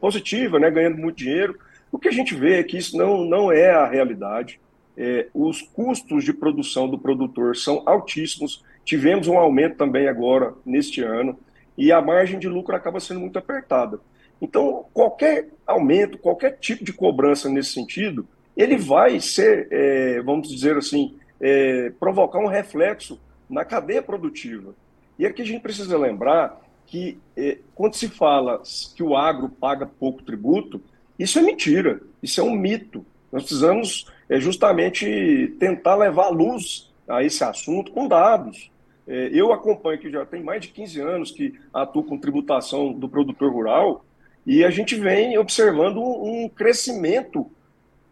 positiva, 0.00 0.58
né, 0.58 0.70
ganhando 0.70 0.96
muito 0.96 1.16
dinheiro. 1.16 1.58
O 1.90 1.98
que 1.98 2.08
a 2.08 2.12
gente 2.12 2.34
vê 2.34 2.60
é 2.60 2.62
que 2.62 2.78
isso 2.78 2.96
não, 2.96 3.24
não 3.24 3.52
é 3.52 3.70
a 3.70 3.86
realidade. 3.86 4.58
É, 4.96 5.28
os 5.32 5.62
custos 5.62 6.24
de 6.24 6.32
produção 6.32 6.88
do 6.88 6.98
produtor 6.98 7.56
são 7.56 7.82
altíssimos. 7.86 8.62
Tivemos 8.84 9.28
um 9.28 9.38
aumento 9.38 9.76
também 9.76 10.08
agora, 10.08 10.54
neste 10.64 11.02
ano, 11.02 11.38
e 11.76 11.90
a 11.90 12.00
margem 12.00 12.38
de 12.38 12.48
lucro 12.48 12.76
acaba 12.76 13.00
sendo 13.00 13.20
muito 13.20 13.38
apertada. 13.38 13.98
Então, 14.40 14.86
qualquer 14.92 15.48
aumento, 15.66 16.18
qualquer 16.18 16.58
tipo 16.58 16.84
de 16.84 16.92
cobrança 16.92 17.48
nesse 17.48 17.72
sentido, 17.72 18.26
ele 18.56 18.76
vai 18.76 19.20
ser, 19.20 19.68
é, 19.70 20.20
vamos 20.20 20.48
dizer 20.48 20.76
assim, 20.76 21.14
é, 21.40 21.90
provocar 21.98 22.38
um 22.38 22.48
reflexo 22.48 23.20
na 23.48 23.64
cadeia 23.64 24.02
produtiva. 24.02 24.74
E 25.18 25.24
aqui 25.24 25.42
a 25.42 25.44
gente 25.44 25.62
precisa 25.62 25.96
lembrar 25.96 26.60
que 26.86 27.18
quando 27.74 27.94
se 27.94 28.08
fala 28.08 28.60
que 28.94 29.02
o 29.02 29.16
agro 29.16 29.48
paga 29.48 29.86
pouco 29.86 30.22
tributo, 30.22 30.82
isso 31.18 31.38
é 31.38 31.42
mentira, 31.42 32.00
isso 32.22 32.40
é 32.40 32.44
um 32.44 32.54
mito. 32.54 33.06
Nós 33.30 33.44
precisamos 33.44 34.10
é, 34.32 34.40
justamente 34.40 35.54
tentar 35.58 35.94
levar 35.94 36.30
luz 36.30 36.90
a 37.06 37.22
esse 37.22 37.44
assunto 37.44 37.92
com 37.92 38.08
dados. 38.08 38.70
É, 39.06 39.28
eu 39.30 39.52
acompanho 39.52 39.98
que 39.98 40.10
já 40.10 40.24
tem 40.24 40.42
mais 40.42 40.62
de 40.62 40.68
15 40.68 41.00
anos 41.02 41.30
que 41.30 41.60
atuo 41.72 42.02
com 42.02 42.16
tributação 42.16 42.94
do 42.94 43.10
produtor 43.10 43.52
rural 43.52 44.06
e 44.46 44.64
a 44.64 44.70
gente 44.70 44.94
vem 44.94 45.36
observando 45.36 46.00
um 46.00 46.48
crescimento 46.48 47.50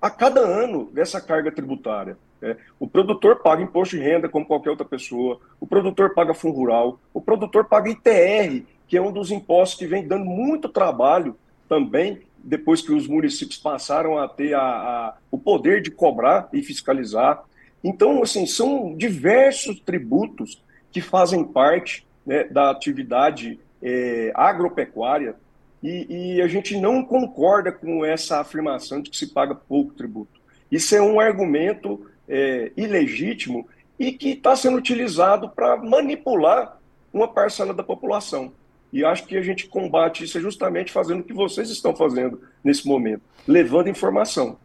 a 0.00 0.10
cada 0.10 0.40
ano 0.40 0.90
dessa 0.92 1.22
carga 1.22 1.50
tributária. 1.50 2.18
É, 2.42 2.54
o 2.78 2.86
produtor 2.86 3.36
paga 3.36 3.62
imposto 3.62 3.96
de 3.96 4.02
renda 4.02 4.28
como 4.28 4.44
qualquer 4.44 4.70
outra 4.70 4.84
pessoa, 4.84 5.40
o 5.58 5.66
produtor 5.66 6.12
paga 6.12 6.34
fundo 6.34 6.54
rural, 6.54 7.00
o 7.14 7.20
produtor 7.22 7.64
paga 7.64 7.88
ITR, 7.88 8.62
que 8.86 8.96
é 8.96 9.00
um 9.00 9.12
dos 9.12 9.30
impostos 9.30 9.78
que 9.78 9.86
vem 9.86 10.06
dando 10.06 10.26
muito 10.26 10.68
trabalho 10.68 11.34
também, 11.66 12.20
depois 12.42 12.82
que 12.82 12.92
os 12.92 13.06
municípios 13.06 13.58
passaram 13.58 14.18
a 14.18 14.28
ter 14.28 14.54
a, 14.54 14.60
a, 14.60 15.16
o 15.30 15.38
poder 15.38 15.82
de 15.82 15.90
cobrar 15.90 16.48
e 16.52 16.62
fiscalizar. 16.62 17.42
Então, 17.82 18.22
assim, 18.22 18.46
são 18.46 18.94
diversos 18.96 19.80
tributos 19.80 20.62
que 20.90 21.00
fazem 21.00 21.44
parte 21.44 22.06
né, 22.26 22.44
da 22.44 22.70
atividade 22.70 23.58
é, 23.82 24.32
agropecuária 24.34 25.36
e, 25.82 26.36
e 26.36 26.42
a 26.42 26.48
gente 26.48 26.78
não 26.78 27.02
concorda 27.02 27.72
com 27.72 28.04
essa 28.04 28.40
afirmação 28.40 29.00
de 29.00 29.10
que 29.10 29.16
se 29.16 29.28
paga 29.28 29.54
pouco 29.54 29.94
tributo. 29.94 30.40
Isso 30.70 30.94
é 30.94 31.00
um 31.00 31.18
argumento 31.18 32.06
é, 32.28 32.70
ilegítimo 32.76 33.66
e 33.98 34.12
que 34.12 34.30
está 34.30 34.54
sendo 34.54 34.76
utilizado 34.76 35.48
para 35.48 35.76
manipular 35.76 36.78
uma 37.12 37.28
parcela 37.28 37.74
da 37.74 37.82
população. 37.82 38.52
E 38.92 39.04
acho 39.04 39.26
que 39.26 39.36
a 39.36 39.42
gente 39.42 39.68
combate 39.68 40.24
isso 40.24 40.40
justamente 40.40 40.92
fazendo 40.92 41.20
o 41.20 41.24
que 41.24 41.32
vocês 41.32 41.70
estão 41.70 41.94
fazendo 41.94 42.40
nesse 42.62 42.86
momento, 42.86 43.22
levando 43.46 43.88
informação. 43.88 44.58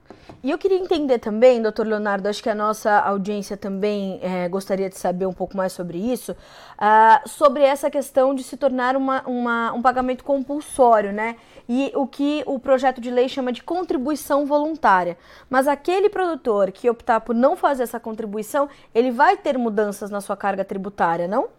E 0.43 0.51
eu 0.51 0.57
queria 0.57 0.77
entender 0.77 1.19
também, 1.19 1.61
doutor 1.61 1.87
Leonardo, 1.87 2.27
acho 2.27 2.41
que 2.41 2.49
a 2.49 2.55
nossa 2.55 2.99
audiência 2.99 3.57
também 3.57 4.19
é, 4.21 4.47
gostaria 4.47 4.89
de 4.89 4.97
saber 4.97 5.25
um 5.25 5.33
pouco 5.33 5.57
mais 5.57 5.73
sobre 5.73 5.97
isso, 5.97 6.33
uh, 6.33 7.27
sobre 7.27 7.63
essa 7.63 7.89
questão 7.89 8.33
de 8.35 8.43
se 8.43 8.55
tornar 8.57 8.95
uma, 8.95 9.21
uma, 9.27 9.73
um 9.73 9.81
pagamento 9.81 10.23
compulsório, 10.23 11.11
né? 11.11 11.35
E 11.67 11.91
o 11.95 12.05
que 12.05 12.43
o 12.45 12.59
projeto 12.59 13.01
de 13.01 13.09
lei 13.09 13.27
chama 13.27 13.51
de 13.51 13.63
contribuição 13.63 14.45
voluntária. 14.45 15.17
Mas 15.49 15.67
aquele 15.67 16.09
produtor 16.09 16.71
que 16.71 16.89
optar 16.89 17.21
por 17.21 17.33
não 17.33 17.55
fazer 17.55 17.83
essa 17.83 17.99
contribuição, 17.99 18.69
ele 18.93 19.09
vai 19.09 19.37
ter 19.37 19.57
mudanças 19.57 20.11
na 20.11 20.21
sua 20.21 20.37
carga 20.37 20.63
tributária, 20.63 21.27
não? 21.27 21.49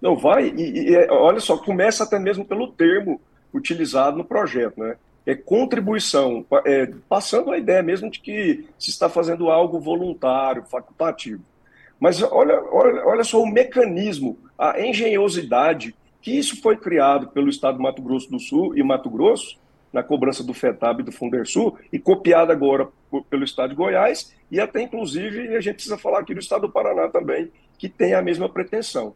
Não, 0.00 0.16
vai, 0.16 0.48
e, 0.48 0.90
e 0.90 1.08
olha 1.10 1.40
só, 1.40 1.56
começa 1.56 2.04
até 2.04 2.18
mesmo 2.18 2.44
pelo 2.44 2.68
termo 2.68 3.20
utilizado 3.52 4.16
no 4.16 4.24
projeto, 4.24 4.78
né? 4.78 4.96
é, 5.26 5.34
contribuição, 5.34 6.46
é, 6.64 6.86
passando 7.08 7.50
a 7.50 7.58
ideia 7.58 7.82
mesmo 7.82 8.08
de 8.08 8.20
que 8.20 8.64
se 8.78 8.90
está 8.90 9.08
fazendo 9.08 9.50
algo 9.50 9.80
voluntário, 9.80 10.64
facultativo. 10.64 11.42
Mas 11.98 12.22
olha, 12.22 12.62
olha, 12.70 13.04
olha 13.04 13.24
só 13.24 13.42
o 13.42 13.50
mecanismo, 13.50 14.38
a 14.56 14.80
engenhosidade 14.80 15.94
que 16.22 16.30
isso 16.30 16.60
foi 16.62 16.76
criado 16.76 17.28
pelo 17.28 17.48
Estado 17.48 17.76
do 17.76 17.82
Mato 17.82 18.02
Grosso 18.02 18.30
do 18.30 18.38
Sul 18.38 18.76
e 18.76 18.82
Mato 18.82 19.10
Grosso, 19.10 19.58
na 19.92 20.02
cobrança 20.02 20.44
do 20.44 20.54
FETAB 20.54 21.00
e 21.00 21.04
do 21.04 21.12
Fundersul, 21.12 21.76
e 21.92 21.98
copiado 21.98 22.52
agora 22.52 22.88
pelo 23.30 23.44
Estado 23.44 23.70
de 23.70 23.76
Goiás, 23.76 24.34
e 24.50 24.60
até 24.60 24.82
inclusive 24.82 25.56
a 25.56 25.60
gente 25.60 25.76
precisa 25.76 25.96
falar 25.96 26.20
aqui 26.20 26.34
do 26.34 26.40
Estado 26.40 26.62
do 26.62 26.72
Paraná 26.72 27.08
também, 27.08 27.50
que 27.78 27.88
tem 27.88 28.14
a 28.14 28.22
mesma 28.22 28.48
pretensão. 28.48 29.14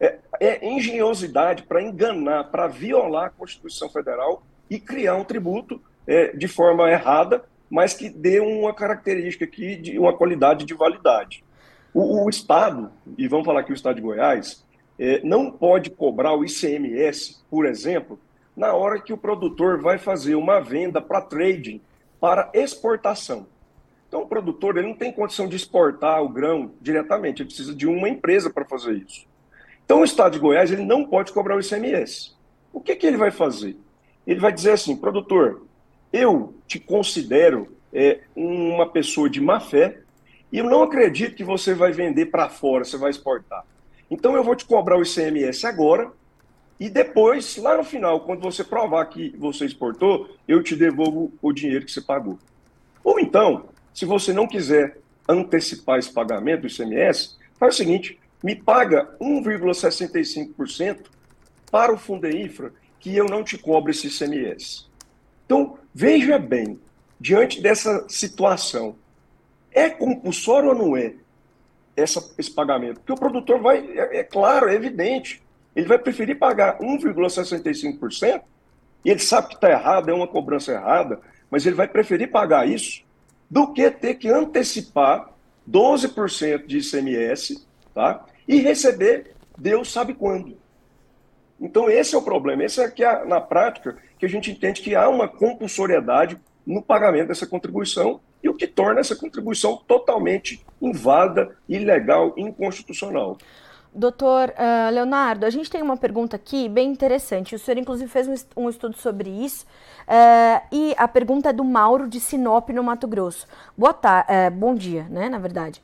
É, 0.00 0.18
é 0.40 0.66
engenhosidade 0.66 1.64
para 1.64 1.82
enganar, 1.82 2.44
para 2.44 2.66
violar 2.66 3.26
a 3.26 3.30
Constituição 3.30 3.88
Federal 3.90 4.42
e 4.68 4.80
criar 4.80 5.16
um 5.16 5.24
tributo 5.24 5.80
é, 6.06 6.28
de 6.34 6.48
forma 6.48 6.90
errada, 6.90 7.44
mas 7.68 7.92
que 7.92 8.08
dê 8.08 8.40
uma 8.40 8.74
característica 8.74 9.44
aqui 9.44 9.76
de 9.76 9.98
uma 9.98 10.16
qualidade 10.16 10.64
de 10.64 10.74
validade. 10.74 11.44
O, 11.92 12.24
o 12.24 12.30
Estado, 12.30 12.90
e 13.18 13.28
vamos 13.28 13.44
falar 13.44 13.60
aqui 13.60 13.72
o 13.72 13.74
Estado 13.74 13.96
de 13.96 14.02
Goiás, 14.02 14.64
é, 14.98 15.20
não 15.22 15.50
pode 15.50 15.90
cobrar 15.90 16.34
o 16.34 16.44
ICMS, 16.44 17.42
por 17.50 17.66
exemplo, 17.66 18.18
na 18.56 18.74
hora 18.74 19.00
que 19.00 19.12
o 19.12 19.18
produtor 19.18 19.80
vai 19.80 19.98
fazer 19.98 20.34
uma 20.34 20.60
venda 20.60 21.00
para 21.00 21.20
trading, 21.20 21.80
para 22.20 22.50
exportação. 22.52 23.46
Então, 24.08 24.22
o 24.22 24.26
produtor 24.26 24.76
ele 24.76 24.88
não 24.88 24.94
tem 24.94 25.12
condição 25.12 25.48
de 25.48 25.56
exportar 25.56 26.22
o 26.22 26.28
grão 26.28 26.72
diretamente, 26.80 27.42
ele 27.42 27.48
precisa 27.48 27.74
de 27.74 27.86
uma 27.86 28.08
empresa 28.08 28.50
para 28.50 28.64
fazer 28.64 28.94
isso. 28.94 29.29
Então, 29.90 30.02
o 30.02 30.04
Estado 30.04 30.34
de 30.34 30.38
Goiás 30.38 30.70
ele 30.70 30.84
não 30.84 31.04
pode 31.04 31.32
cobrar 31.32 31.56
o 31.56 31.60
ICMS. 31.60 32.32
O 32.72 32.80
que, 32.80 32.94
que 32.94 33.04
ele 33.04 33.16
vai 33.16 33.32
fazer? 33.32 33.76
ele 34.24 34.38
vai 34.38 34.52
dizer 34.52 34.70
assim, 34.70 34.94
produtor, 34.94 35.66
eu 36.12 36.54
te 36.64 36.78
considero 36.78 37.76
é, 37.92 38.20
uma 38.36 38.88
pessoa 38.88 39.28
de 39.28 39.40
má 39.40 39.58
fé 39.58 39.98
e 40.52 40.58
eu 40.58 40.64
não 40.64 40.84
acredito 40.84 41.34
que 41.34 41.42
você 41.42 41.74
vai 41.74 41.90
vender 41.90 42.26
para 42.26 42.48
fora, 42.48 42.84
você 42.84 42.96
vai 42.96 43.10
exportar. 43.10 43.64
Então 44.08 44.36
eu 44.36 44.44
vou 44.44 44.54
te 44.54 44.64
cobrar 44.64 44.96
o 44.96 45.02
ICMS 45.02 45.66
agora 45.66 46.12
e 46.78 46.88
depois, 46.88 47.56
lá 47.56 47.76
no 47.76 47.82
final, 47.82 48.20
quando 48.20 48.42
você 48.42 48.62
provar 48.62 49.04
que 49.06 49.34
você 49.36 49.64
exportou, 49.64 50.30
eu 50.46 50.62
te 50.62 50.76
devolvo 50.76 51.32
o 51.42 51.52
dinheiro 51.52 51.84
que 51.84 51.90
você 51.90 52.00
pagou. 52.00 52.38
Ou 53.02 53.18
então, 53.18 53.64
se 53.92 54.04
você 54.04 54.32
não 54.32 54.46
quiser 54.46 54.98
antecipar 55.28 55.98
esse 55.98 56.12
pagamento 56.12 56.60
do 56.60 56.68
ICMS, 56.68 57.36
faz 57.58 57.74
o 57.74 57.76
seguinte, 57.76 58.19
me 58.42 58.54
paga 58.54 59.14
1,65% 59.20 61.06
para 61.70 61.92
o 61.92 61.98
Fundo 61.98 62.28
Infra 62.28 62.72
que 62.98 63.16
eu 63.16 63.26
não 63.26 63.42
te 63.42 63.56
cobro 63.56 63.90
esse 63.90 64.08
ICMS. 64.08 64.86
Então, 65.46 65.78
veja 65.94 66.38
bem, 66.38 66.78
diante 67.18 67.60
dessa 67.60 68.06
situação, 68.08 68.96
é 69.72 69.88
compulsório 69.88 70.70
ou 70.70 70.74
não 70.74 70.96
é 70.96 71.14
essa, 71.96 72.32
esse 72.38 72.50
pagamento? 72.50 73.00
Porque 73.00 73.12
o 73.12 73.16
produtor 73.16 73.60
vai, 73.60 73.78
é, 73.98 74.18
é 74.18 74.24
claro, 74.24 74.68
é 74.68 74.74
evidente, 74.74 75.42
ele 75.74 75.86
vai 75.86 75.98
preferir 75.98 76.38
pagar 76.38 76.78
1,65%, 76.78 78.42
e 79.04 79.10
ele 79.10 79.20
sabe 79.20 79.48
que 79.48 79.54
está 79.54 79.70
errado, 79.70 80.10
é 80.10 80.14
uma 80.14 80.28
cobrança 80.28 80.72
errada, 80.72 81.20
mas 81.50 81.64
ele 81.64 81.74
vai 81.74 81.88
preferir 81.88 82.30
pagar 82.30 82.68
isso 82.68 83.02
do 83.50 83.72
que 83.72 83.90
ter 83.90 84.14
que 84.14 84.28
antecipar 84.28 85.32
12% 85.68 86.66
de 86.66 86.78
ICMS 86.78 87.66
tá? 87.94 88.24
e 88.46 88.56
receber 88.60 89.34
Deus 89.56 89.92
sabe 89.92 90.14
quando. 90.14 90.58
Então, 91.60 91.90
esse 91.90 92.14
é 92.14 92.18
o 92.18 92.22
problema. 92.22 92.64
Esse 92.64 92.80
é 92.80 92.90
que, 92.90 93.04
na 93.26 93.40
prática, 93.40 93.96
que 94.18 94.24
a 94.24 94.28
gente 94.28 94.50
entende 94.50 94.80
que 94.80 94.94
há 94.94 95.08
uma 95.08 95.28
compulsoriedade 95.28 96.38
no 96.66 96.82
pagamento 96.82 97.28
dessa 97.28 97.46
contribuição 97.46 98.20
e 98.42 98.48
o 98.48 98.54
que 98.54 98.66
torna 98.66 99.00
essa 99.00 99.14
contribuição 99.14 99.76
totalmente 99.76 100.64
inválida, 100.80 101.56
ilegal, 101.68 102.32
inconstitucional. 102.36 103.36
Doutor 103.92 104.50
uh, 104.50 104.94
Leonardo, 104.94 105.44
a 105.44 105.50
gente 105.50 105.68
tem 105.68 105.82
uma 105.82 105.96
pergunta 105.96 106.36
aqui 106.36 106.68
bem 106.68 106.90
interessante. 106.90 107.56
O 107.56 107.58
senhor, 107.58 107.76
inclusive, 107.76 108.08
fez 108.08 108.28
um, 108.56 108.68
estudo 108.68 108.96
sobre 108.96 109.28
isso. 109.28 109.66
Uh, 110.02 110.62
e 110.70 110.94
a 110.96 111.08
pergunta 111.08 111.48
é 111.48 111.52
do 111.52 111.64
Mauro 111.64 112.08
de 112.08 112.20
Sinop, 112.20 112.70
no 112.70 112.84
Mato 112.84 113.08
Grosso. 113.08 113.48
Boa 113.76 113.92
tarde, 113.92 114.30
uh, 114.30 114.34
eh, 114.34 114.50
bom 114.50 114.76
dia, 114.76 115.08
né? 115.10 115.28
Na 115.28 115.38
verdade. 115.38 115.82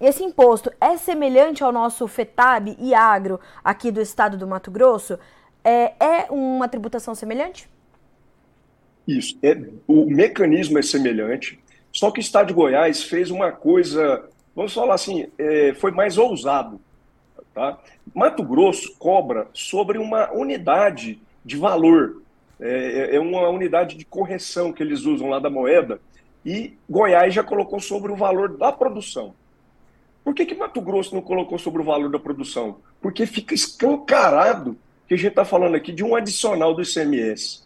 esse 0.00 0.22
imposto 0.22 0.70
é 0.80 0.96
semelhante 0.96 1.64
ao 1.64 1.72
nosso 1.72 2.06
FETAB 2.06 2.76
e 2.78 2.94
agro 2.94 3.40
aqui 3.64 3.90
do 3.90 4.00
estado 4.00 4.36
do 4.36 4.46
Mato 4.46 4.70
Grosso? 4.70 5.18
é 5.68 6.26
uma 6.30 6.68
tributação 6.68 7.12
semelhante? 7.12 7.68
Isso. 9.06 9.36
É, 9.42 9.60
o 9.88 10.06
mecanismo 10.06 10.78
é 10.78 10.82
semelhante, 10.82 11.58
só 11.92 12.12
que 12.12 12.20
o 12.20 12.22
estado 12.22 12.46
de 12.46 12.54
Goiás 12.54 13.02
fez 13.02 13.32
uma 13.32 13.50
coisa, 13.50 14.28
vamos 14.54 14.72
falar 14.72 14.94
assim, 14.94 15.26
é, 15.36 15.74
foi 15.74 15.90
mais 15.90 16.18
ousado 16.18 16.80
Tá? 17.56 17.78
Mato 18.14 18.42
Grosso 18.42 18.98
cobra 18.98 19.48
sobre 19.54 19.96
uma 19.96 20.30
unidade 20.30 21.18
de 21.42 21.56
valor, 21.56 22.20
é, 22.60 22.68
é, 22.68 23.16
é 23.16 23.18
uma 23.18 23.48
unidade 23.48 23.96
de 23.96 24.04
correção 24.04 24.74
que 24.74 24.82
eles 24.82 25.06
usam 25.06 25.30
lá 25.30 25.38
da 25.38 25.48
moeda, 25.48 25.98
e 26.44 26.74
Goiás 26.86 27.32
já 27.32 27.42
colocou 27.42 27.80
sobre 27.80 28.12
o 28.12 28.14
valor 28.14 28.58
da 28.58 28.70
produção. 28.70 29.32
Por 30.22 30.34
que, 30.34 30.44
que 30.44 30.54
Mato 30.54 30.82
Grosso 30.82 31.14
não 31.14 31.22
colocou 31.22 31.58
sobre 31.58 31.80
o 31.80 31.84
valor 31.84 32.10
da 32.10 32.18
produção? 32.18 32.76
Porque 33.00 33.24
fica 33.24 33.54
escancarado 33.54 34.76
que 35.08 35.14
a 35.14 35.16
gente 35.16 35.30
está 35.30 35.44
falando 35.46 35.76
aqui 35.76 35.92
de 35.92 36.04
um 36.04 36.14
adicional 36.14 36.74
do 36.74 36.82
ICMS. 36.82 37.62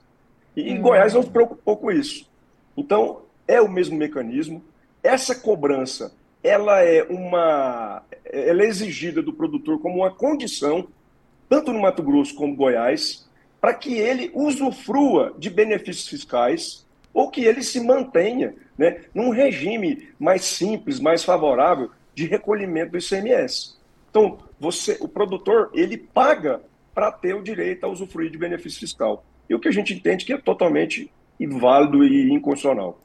E 0.54 0.72
hum. 0.72 0.82
Goiás 0.82 1.14
não 1.14 1.22
se 1.24 1.30
preocupou 1.30 1.76
com 1.76 1.90
isso. 1.90 2.30
Então, 2.76 3.22
é 3.48 3.60
o 3.60 3.68
mesmo 3.68 3.98
mecanismo. 3.98 4.62
Essa 5.02 5.34
cobrança, 5.34 6.14
ela 6.44 6.80
é 6.80 7.02
uma, 7.10 8.04
ela 8.32 8.62
é 8.62 8.66
exigida 8.66 9.22
do 9.22 9.32
produtor 9.32 9.80
como 9.80 9.96
uma 9.96 10.10
condição, 10.10 10.88
tanto 11.48 11.72
no 11.72 11.80
Mato 11.80 12.02
Grosso 12.02 12.34
como 12.34 12.54
Goiás, 12.54 13.28
para 13.60 13.74
que 13.74 13.94
ele 13.94 14.30
usufrua 14.34 15.34
de 15.38 15.50
benefícios 15.50 16.08
fiscais 16.08 16.86
ou 17.12 17.30
que 17.30 17.44
ele 17.44 17.62
se 17.62 17.80
mantenha 17.80 18.54
né, 18.78 19.02
num 19.14 19.30
regime 19.30 20.08
mais 20.18 20.44
simples, 20.44 21.00
mais 21.00 21.24
favorável 21.24 21.90
de 22.14 22.26
recolhimento 22.26 22.92
do 22.92 22.98
ICMS. 22.98 23.76
Então, 24.08 24.38
você, 24.58 24.96
o 25.00 25.08
produtor, 25.08 25.70
ele 25.74 25.96
paga 25.96 26.60
para 26.94 27.12
ter 27.12 27.34
o 27.34 27.42
direito 27.42 27.84
a 27.84 27.88
usufruir 27.88 28.30
de 28.30 28.38
benefício 28.38 28.80
fiscal. 28.80 29.24
E 29.48 29.54
o 29.54 29.60
que 29.60 29.68
a 29.68 29.72
gente 29.72 29.94
entende 29.94 30.24
que 30.24 30.32
é 30.32 30.38
totalmente 30.38 31.10
inválido 31.38 32.04
e 32.04 32.32
inconstitucional. 32.32 33.00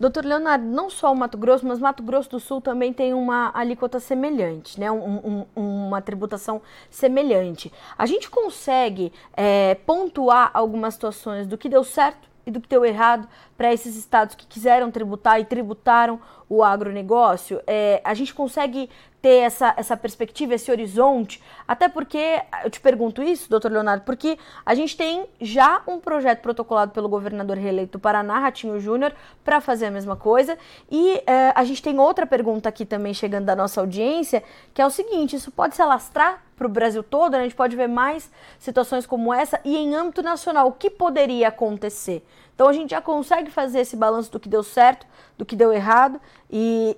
Doutor 0.00 0.24
Leonardo, 0.24 0.64
não 0.64 0.88
só 0.88 1.12
o 1.12 1.14
Mato 1.14 1.36
Grosso, 1.36 1.66
mas 1.66 1.78
Mato 1.78 2.02
Grosso 2.02 2.30
do 2.30 2.40
Sul 2.40 2.58
também 2.58 2.90
tem 2.90 3.12
uma 3.12 3.50
alíquota 3.52 4.00
semelhante, 4.00 4.80
né? 4.80 4.90
Um, 4.90 5.44
um, 5.54 5.86
uma 5.86 6.00
tributação 6.00 6.62
semelhante. 6.88 7.70
A 7.98 8.06
gente 8.06 8.30
consegue 8.30 9.12
é, 9.36 9.74
pontuar 9.74 10.50
algumas 10.54 10.94
situações 10.94 11.46
do 11.46 11.58
que 11.58 11.68
deu 11.68 11.84
certo 11.84 12.30
e 12.46 12.50
do 12.50 12.62
que 12.62 12.68
deu 12.68 12.82
errado 12.82 13.28
para 13.60 13.74
esses 13.74 13.94
estados 13.94 14.34
que 14.34 14.46
quiseram 14.46 14.90
tributar 14.90 15.38
e 15.38 15.44
tributaram 15.44 16.18
o 16.48 16.64
agronegócio? 16.64 17.60
É, 17.66 18.00
a 18.02 18.14
gente 18.14 18.32
consegue 18.32 18.88
ter 19.20 19.40
essa, 19.40 19.74
essa 19.76 19.94
perspectiva, 19.98 20.54
esse 20.54 20.70
horizonte? 20.70 21.42
Até 21.68 21.86
porque, 21.86 22.40
eu 22.64 22.70
te 22.70 22.80
pergunto 22.80 23.22
isso, 23.22 23.50
doutor 23.50 23.70
Leonardo, 23.70 24.02
porque 24.02 24.38
a 24.64 24.74
gente 24.74 24.96
tem 24.96 25.26
já 25.42 25.82
um 25.86 26.00
projeto 26.00 26.40
protocolado 26.40 26.92
pelo 26.92 27.06
governador 27.06 27.58
reeleito 27.58 27.98
do 27.98 28.00
Paraná, 28.00 28.38
Ratinho 28.38 28.80
Júnior, 28.80 29.12
para 29.44 29.60
fazer 29.60 29.84
a 29.84 29.90
mesma 29.90 30.16
coisa. 30.16 30.56
E 30.90 31.22
é, 31.26 31.52
a 31.54 31.62
gente 31.62 31.82
tem 31.82 31.98
outra 31.98 32.24
pergunta 32.24 32.66
aqui 32.66 32.86
também 32.86 33.12
chegando 33.12 33.44
da 33.44 33.54
nossa 33.54 33.78
audiência, 33.78 34.42
que 34.72 34.80
é 34.80 34.86
o 34.86 34.90
seguinte: 34.90 35.36
isso 35.36 35.50
pode 35.50 35.76
se 35.76 35.82
alastrar 35.82 36.42
para 36.56 36.66
o 36.66 36.70
Brasil 36.70 37.02
todo? 37.02 37.34
A 37.34 37.42
gente 37.42 37.54
pode 37.54 37.76
ver 37.76 37.88
mais 37.88 38.30
situações 38.58 39.04
como 39.04 39.34
essa 39.34 39.60
e 39.66 39.76
em 39.76 39.94
âmbito 39.94 40.22
nacional, 40.22 40.68
o 40.68 40.72
que 40.72 40.88
poderia 40.88 41.48
acontecer? 41.48 42.24
Então 42.60 42.68
a 42.68 42.74
gente 42.74 42.90
já 42.90 43.00
consegue 43.00 43.50
fazer 43.50 43.80
esse 43.80 43.96
balanço 43.96 44.30
do 44.30 44.38
que 44.38 44.46
deu 44.46 44.62
certo, 44.62 45.06
do 45.38 45.46
que 45.46 45.56
deu 45.56 45.72
errado 45.72 46.20
e 46.50 46.94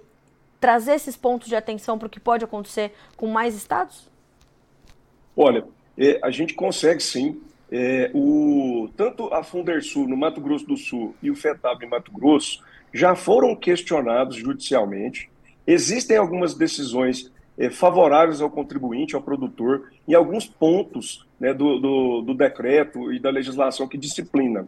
trazer 0.59 0.95
esses 0.95 1.17
pontos 1.17 1.47
de 1.47 1.55
atenção 1.55 1.97
para 1.97 2.07
o 2.07 2.11
que 2.11 2.19
pode 2.19 2.45
acontecer 2.45 2.93
com 3.17 3.29
mais 3.29 3.55
estados? 3.55 4.11
Olha, 5.37 5.65
é, 5.97 6.19
a 6.21 6.33
gente 6.33 6.55
consegue 6.55 7.01
sim. 7.01 7.41
É, 7.71 8.11
o, 8.13 8.91
tanto 8.97 9.33
a 9.33 9.45
Fundersul 9.45 10.09
no 10.09 10.17
Mato 10.17 10.41
Grosso 10.41 10.67
do 10.67 10.77
Sul 10.77 11.15
e 11.23 11.31
o 11.31 11.37
FETAB 11.37 11.85
em 11.85 11.89
Mato 11.89 12.11
Grosso 12.11 12.61
já 12.93 13.15
foram 13.15 13.55
questionados 13.55 14.35
judicialmente. 14.35 15.31
Existem 15.65 16.17
algumas 16.17 16.55
decisões 16.55 17.31
é, 17.57 17.71
favoráveis 17.71 18.41
ao 18.41 18.51
contribuinte, 18.51 19.15
ao 19.15 19.23
produtor, 19.23 19.93
em 20.09 20.15
alguns 20.15 20.45
pontos 20.45 21.25
né, 21.39 21.55
do, 21.55 21.79
do, 21.79 22.23
do 22.23 22.35
decreto 22.35 23.13
e 23.13 23.21
da 23.21 23.31
legislação 23.31 23.87
que 23.87 23.97
disciplina. 23.97 24.67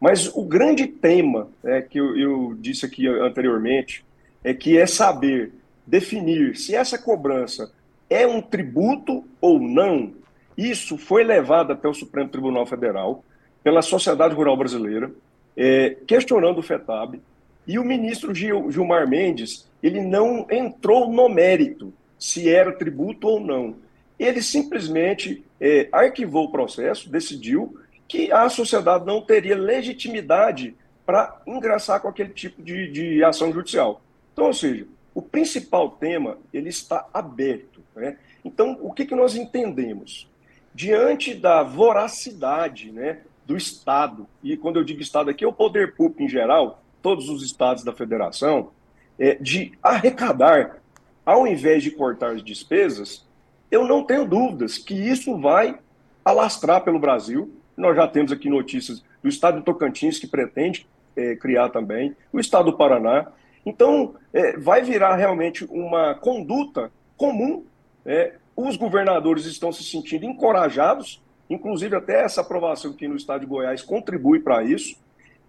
Mas 0.00 0.26
o 0.34 0.44
grande 0.44 0.86
tema 0.86 1.48
é, 1.62 1.80
que 1.80 1.98
eu, 1.98 2.16
eu 2.16 2.56
disse 2.58 2.84
aqui 2.84 3.06
anteriormente 3.06 4.04
é 4.42 4.52
que 4.52 4.76
é 4.76 4.86
saber 4.86 5.52
definir 5.86 6.56
se 6.56 6.74
essa 6.74 6.98
cobrança 6.98 7.72
é 8.08 8.26
um 8.26 8.40
tributo 8.40 9.24
ou 9.40 9.58
não. 9.58 10.12
Isso 10.56 10.96
foi 10.96 11.24
levado 11.24 11.72
até 11.72 11.88
o 11.88 11.94
Supremo 11.94 12.28
Tribunal 12.28 12.66
Federal 12.66 13.24
pela 13.62 13.82
Sociedade 13.82 14.34
Rural 14.34 14.56
Brasileira, 14.56 15.10
é, 15.56 15.96
questionando 16.06 16.58
o 16.58 16.62
FETAB, 16.62 17.20
e 17.66 17.78
o 17.78 17.84
ministro 17.84 18.34
Gil, 18.34 18.70
Gilmar 18.70 19.08
Mendes 19.08 19.66
ele 19.82 20.00
não 20.00 20.46
entrou 20.50 21.10
no 21.10 21.28
mérito 21.28 21.92
se 22.18 22.48
era 22.48 22.72
tributo 22.72 23.26
ou 23.26 23.40
não. 23.40 23.76
Ele 24.18 24.40
simplesmente 24.42 25.44
é, 25.60 25.88
arquivou 25.92 26.44
o 26.44 26.50
processo, 26.50 27.10
decidiu 27.10 27.78
que 28.08 28.30
a 28.32 28.48
sociedade 28.48 29.06
não 29.06 29.22
teria 29.22 29.56
legitimidade 29.56 30.76
para 31.06 31.40
ingressar 31.46 32.00
com 32.00 32.08
aquele 32.08 32.30
tipo 32.30 32.62
de, 32.62 32.90
de 32.90 33.24
ação 33.24 33.52
judicial. 33.52 34.00
Então, 34.32 34.46
ou 34.46 34.54
seja, 34.54 34.86
o 35.14 35.22
principal 35.22 35.90
tema 35.90 36.38
ele 36.52 36.68
está 36.68 37.06
aberto. 37.12 37.80
Né? 37.94 38.16
Então, 38.44 38.78
o 38.80 38.92
que, 38.92 39.04
que 39.04 39.14
nós 39.14 39.36
entendemos? 39.36 40.28
Diante 40.74 41.34
da 41.34 41.62
voracidade 41.62 42.90
né, 42.90 43.20
do 43.46 43.56
Estado, 43.56 44.26
e 44.42 44.56
quando 44.56 44.76
eu 44.76 44.84
digo 44.84 45.00
Estado 45.00 45.30
aqui 45.30 45.44
é 45.44 45.48
o 45.48 45.52
poder 45.52 45.94
público 45.94 46.22
em 46.22 46.28
geral, 46.28 46.82
todos 47.00 47.28
os 47.28 47.44
estados 47.44 47.84
da 47.84 47.92
federação, 47.92 48.70
é, 49.18 49.34
de 49.36 49.72
arrecadar, 49.82 50.82
ao 51.24 51.46
invés 51.46 51.82
de 51.82 51.90
cortar 51.90 52.32
as 52.32 52.42
despesas, 52.42 53.24
eu 53.70 53.86
não 53.86 54.04
tenho 54.04 54.26
dúvidas 54.26 54.78
que 54.78 54.94
isso 54.94 55.38
vai 55.38 55.78
alastrar 56.24 56.82
pelo 56.82 56.98
Brasil, 56.98 57.54
nós 57.76 57.96
já 57.96 58.06
temos 58.06 58.32
aqui 58.32 58.48
notícias 58.48 59.02
do 59.22 59.28
estado 59.28 59.58
do 59.58 59.64
Tocantins, 59.64 60.18
que 60.18 60.26
pretende 60.26 60.86
é, 61.16 61.36
criar 61.36 61.68
também, 61.70 62.16
o 62.32 62.38
estado 62.38 62.70
do 62.70 62.76
Paraná. 62.76 63.26
Então, 63.64 64.14
é, 64.32 64.56
vai 64.56 64.82
virar 64.82 65.16
realmente 65.16 65.64
uma 65.70 66.14
conduta 66.14 66.90
comum. 67.16 67.64
É, 68.04 68.34
os 68.56 68.76
governadores 68.76 69.46
estão 69.46 69.72
se 69.72 69.82
sentindo 69.82 70.24
encorajados, 70.24 71.22
inclusive 71.48 71.96
até 71.96 72.22
essa 72.22 72.40
aprovação 72.40 72.92
aqui 72.92 73.08
no 73.08 73.16
estado 73.16 73.40
de 73.40 73.46
Goiás 73.46 73.82
contribui 73.82 74.40
para 74.40 74.62
isso. 74.62 74.96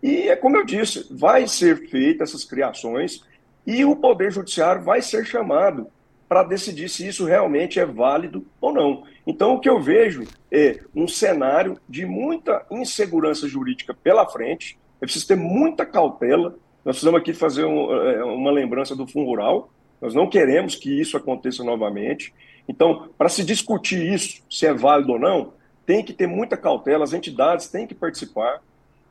E 0.02 0.30
é 0.30 0.36
como 0.36 0.58
eu 0.58 0.66
disse, 0.66 1.08
vai 1.12 1.48
ser 1.48 1.90
feita 1.90 2.24
essas 2.24 2.44
criações 2.44 3.24
e 3.66 3.84
o 3.84 3.96
Poder 3.96 4.32
Judiciário 4.32 4.84
vai 4.84 5.02
ser 5.02 5.26
chamado 5.26 5.88
para 6.28 6.44
decidir 6.44 6.90
se 6.90 7.08
isso 7.08 7.26
realmente 7.26 7.80
é 7.80 7.86
válido 7.86 8.46
ou 8.60 8.74
não. 8.74 9.04
Então, 9.26 9.56
o 9.56 9.60
que 9.60 9.70
eu 9.70 9.80
vejo 9.82 10.24
é 10.52 10.80
um 10.96 11.08
cenário 11.08 11.78
de 11.88 12.06
muita 12.06 12.66
insegurança 12.72 13.48
jurídica 13.48 13.94
pela 13.94 14.26
frente, 14.26 14.78
é 15.02 15.06
preciso 15.06 15.28
ter 15.28 15.36
muita 15.36 15.86
cautela. 15.86 16.56
Nós 16.84 16.96
precisamos 16.96 17.20
aqui 17.20 17.34
fazer 17.34 17.66
um, 17.66 17.92
é, 17.94 18.24
uma 18.24 18.52
lembrança 18.52 18.96
do 18.96 19.08
Fundo 19.08 19.28
Rural, 19.28 19.70
nós 20.02 20.14
não 20.14 20.28
queremos 20.28 20.76
que 20.76 21.00
isso 21.00 21.18
aconteça 21.18 21.64
novamente. 21.64 22.34
Então, 22.68 23.10
para 23.18 23.30
se 23.30 23.44
discutir 23.44 24.14
isso, 24.14 24.44
se 24.50 24.66
é 24.66 24.74
válido 24.74 25.14
ou 25.14 25.20
não, 25.20 25.54
tem 25.86 26.04
que 26.04 26.14
ter 26.14 26.28
muita 26.28 26.58
cautela, 26.58 27.04
as 27.04 27.14
entidades 27.14 27.68
têm 27.68 27.88
que 27.88 27.96
participar. 27.96 28.62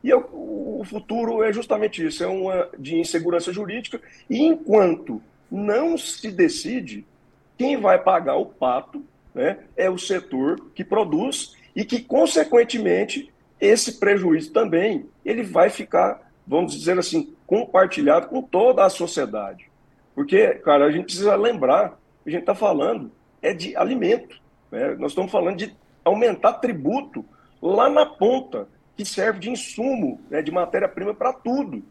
E 0.03 0.13
o 0.13 0.83
futuro 0.85 1.43
é 1.43 1.53
justamente 1.53 2.05
isso, 2.05 2.23
é 2.23 2.27
uma 2.27 2.69
de 2.79 2.97
insegurança 2.97 3.53
jurídica. 3.53 4.01
E 4.29 4.43
enquanto 4.43 5.23
não 5.55 5.97
se 5.97 6.31
decide, 6.31 7.07
quem 7.57 7.81
vai 7.81 7.99
pagar 7.99 8.37
o 8.37 8.47
pato 8.47 9.05
né, 9.35 9.59
é 9.77 9.89
o 9.89 9.99
setor 9.99 10.71
que 10.75 10.85
produz 10.85 11.57
e 11.75 11.85
que, 11.85 12.01
consequentemente, 12.01 13.33
esse 13.61 13.99
prejuízo 13.99 14.53
também 14.53 15.07
ele 15.25 15.43
vai 15.43 15.71
ficar, 15.71 16.31
vamos 16.47 16.75
dizer 16.75 16.99
assim, 16.99 17.35
compartilhado 17.47 18.29
com 18.29 18.43
toda 18.43 18.85
a 18.85 18.91
sociedade. 18.91 19.71
Porque, 20.15 20.55
cara, 20.57 20.87
a 20.87 20.91
gente 20.91 21.05
precisa 21.05 21.35
lembrar, 21.37 21.99
a 22.27 22.31
gente 22.31 22.41
está 22.41 22.55
falando 22.55 23.11
é 23.43 23.53
de 23.53 23.77
alimento. 23.77 24.41
Né? 24.71 24.95
Nós 24.99 25.13
estamos 25.13 25.31
falando 25.31 25.59
de 25.59 25.75
aumentar 26.05 26.55
tributo 26.55 27.25
lá 27.61 27.89
na 27.89 28.07
ponta, 28.07 28.69
que 28.97 29.05
serve 29.05 29.41
de 29.41 29.51
insumo, 29.51 30.21
né, 30.31 30.41
de 30.41 30.51
matéria-prima 30.51 31.13
para 31.15 31.33
tudo. 31.33 31.83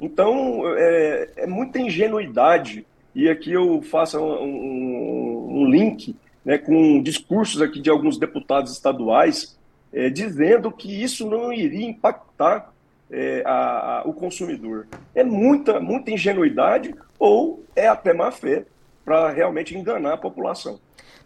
Então, 0.00 0.62
é, 0.76 1.30
é 1.36 1.46
muita 1.46 1.78
ingenuidade 1.78 2.86
e 3.14 3.28
aqui 3.28 3.52
eu 3.52 3.82
faço 3.82 4.18
um, 4.18 4.44
um, 4.44 5.62
um 5.62 5.66
link 5.66 6.16
né, 6.44 6.58
com 6.58 7.02
discursos 7.02 7.60
aqui 7.60 7.80
de 7.80 7.90
alguns 7.90 8.18
deputados 8.18 8.72
estaduais 8.72 9.58
é, 9.92 10.08
dizendo 10.08 10.72
que 10.72 11.02
isso 11.02 11.28
não 11.28 11.52
iria 11.52 11.86
impactar 11.86 12.72
é, 13.10 13.42
a, 13.44 13.98
a, 13.98 14.02
o 14.04 14.14
consumidor. 14.14 14.86
É 15.14 15.22
muita, 15.22 15.78
muita 15.78 16.10
ingenuidade 16.10 16.94
ou 17.18 17.62
é 17.76 17.86
até 17.86 18.14
má 18.14 18.30
fé, 18.30 18.64
para 19.04 19.30
realmente 19.30 19.76
enganar 19.76 20.14
a 20.14 20.16
população. 20.18 20.78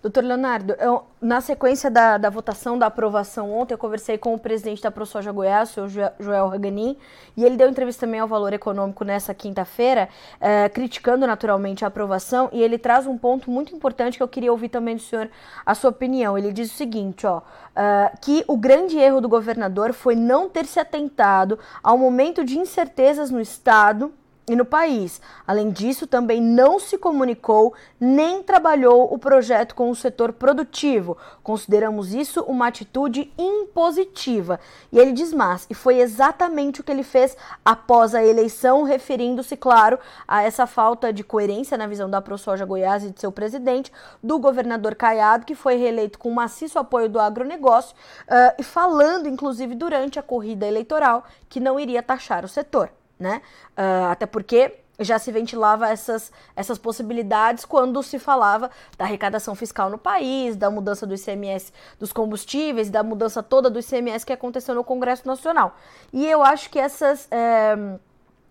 Doutor 0.06 0.22
Leonardo, 0.22 0.72
eu, 0.78 1.02
na 1.20 1.40
sequência 1.40 1.90
da, 1.90 2.16
da, 2.16 2.30
votação 2.30 2.78
da 2.78 2.86
aprovação 2.86 3.52
ontem, 3.52 3.74
eu 3.74 3.78
conversei 3.78 4.16
com 4.16 4.32
o 4.34 4.38
presidente 4.38 4.80
da 4.80 4.88
ProSoja 4.88 5.32
Goiás, 5.32 5.70
o 5.70 5.88
senhor 5.88 6.12
Joel 6.20 6.46
Haganin, 6.46 6.96
e 7.36 7.44
ele 7.44 7.56
deu 7.56 7.68
entrevista 7.68 8.06
também 8.06 8.20
ao 8.20 8.28
Valor 8.28 8.52
Econômico 8.52 9.02
nessa 9.02 9.34
quinta-feira, 9.34 10.08
eh, 10.40 10.68
criticando 10.68 11.26
naturalmente 11.26 11.84
a 11.84 11.88
aprovação, 11.88 12.48
e 12.52 12.62
ele 12.62 12.78
traz 12.78 13.04
um 13.04 13.18
ponto 13.18 13.50
muito 13.50 13.74
importante 13.74 14.16
que 14.16 14.22
eu 14.22 14.28
queria 14.28 14.52
ouvir 14.52 14.68
também 14.68 14.94
do 14.94 15.02
senhor 15.02 15.28
a 15.64 15.74
sua 15.74 15.90
opinião. 15.90 16.38
Ele 16.38 16.52
diz 16.52 16.70
o 16.72 16.76
seguinte, 16.76 17.26
ó, 17.26 17.38
uh, 17.38 18.16
que 18.22 18.44
o 18.46 18.56
grande 18.56 18.96
erro 18.96 19.20
do 19.20 19.28
governador 19.28 19.92
foi 19.92 20.14
não 20.14 20.48
ter 20.48 20.66
se 20.66 20.78
atentado 20.78 21.58
ao 21.82 21.98
momento 21.98 22.44
de 22.44 22.56
incertezas 22.56 23.28
no 23.28 23.40
Estado 23.40 24.12
e 24.48 24.54
no 24.54 24.64
país. 24.64 25.20
Além 25.46 25.70
disso, 25.70 26.06
também 26.06 26.40
não 26.40 26.78
se 26.78 26.96
comunicou 26.96 27.74
nem 27.98 28.42
trabalhou 28.42 29.12
o 29.12 29.18
projeto 29.18 29.74
com 29.74 29.90
o 29.90 29.96
setor 29.96 30.32
produtivo. 30.32 31.16
Consideramos 31.42 32.14
isso 32.14 32.42
uma 32.42 32.68
atitude 32.68 33.32
impositiva. 33.38 34.60
E 34.92 34.98
ele 34.98 35.12
diz 35.12 35.32
mais, 35.32 35.66
e 35.68 35.74
foi 35.74 35.98
exatamente 35.98 36.80
o 36.80 36.84
que 36.84 36.92
ele 36.92 37.02
fez 37.02 37.36
após 37.64 38.14
a 38.14 38.24
eleição, 38.24 38.82
referindo-se, 38.82 39.56
claro, 39.56 39.98
a 40.28 40.42
essa 40.42 40.66
falta 40.66 41.12
de 41.12 41.24
coerência 41.24 41.76
na 41.76 41.86
visão 41.86 42.08
da 42.08 42.20
ProSoja 42.20 42.64
Goiás 42.64 43.04
e 43.04 43.10
de 43.10 43.20
seu 43.20 43.32
presidente, 43.32 43.92
do 44.22 44.38
governador 44.38 44.94
Caiado, 44.94 45.46
que 45.46 45.54
foi 45.54 45.76
reeleito 45.76 46.18
com 46.18 46.30
maciço 46.30 46.78
apoio 46.78 47.08
do 47.08 47.18
agronegócio, 47.18 47.96
uh, 48.28 48.54
e 48.58 48.62
falando, 48.62 49.28
inclusive, 49.28 49.74
durante 49.74 50.18
a 50.18 50.22
corrida 50.22 50.66
eleitoral, 50.66 51.24
que 51.48 51.60
não 51.60 51.80
iria 51.80 52.02
taxar 52.02 52.44
o 52.44 52.48
setor 52.48 52.90
né? 53.18 53.42
Uh, 53.76 54.10
até 54.10 54.26
porque 54.26 54.80
já 54.98 55.18
se 55.18 55.30
ventilava 55.30 55.88
essas, 55.90 56.32
essas 56.54 56.78
possibilidades 56.78 57.64
quando 57.64 58.02
se 58.02 58.18
falava 58.18 58.70
da 58.96 59.04
arrecadação 59.04 59.54
fiscal 59.54 59.90
no 59.90 59.98
país, 59.98 60.56
da 60.56 60.70
mudança 60.70 61.06
do 61.06 61.14
ICMS 61.14 61.72
dos 61.98 62.12
combustíveis, 62.12 62.88
da 62.88 63.02
mudança 63.02 63.42
toda 63.42 63.68
do 63.68 63.78
ICMS 63.78 64.24
que 64.24 64.32
aconteceu 64.32 64.74
no 64.74 64.82
Congresso 64.82 65.26
Nacional. 65.26 65.76
E 66.12 66.26
eu 66.26 66.42
acho 66.42 66.70
que 66.70 66.78
essas. 66.78 67.28
É 67.30 67.76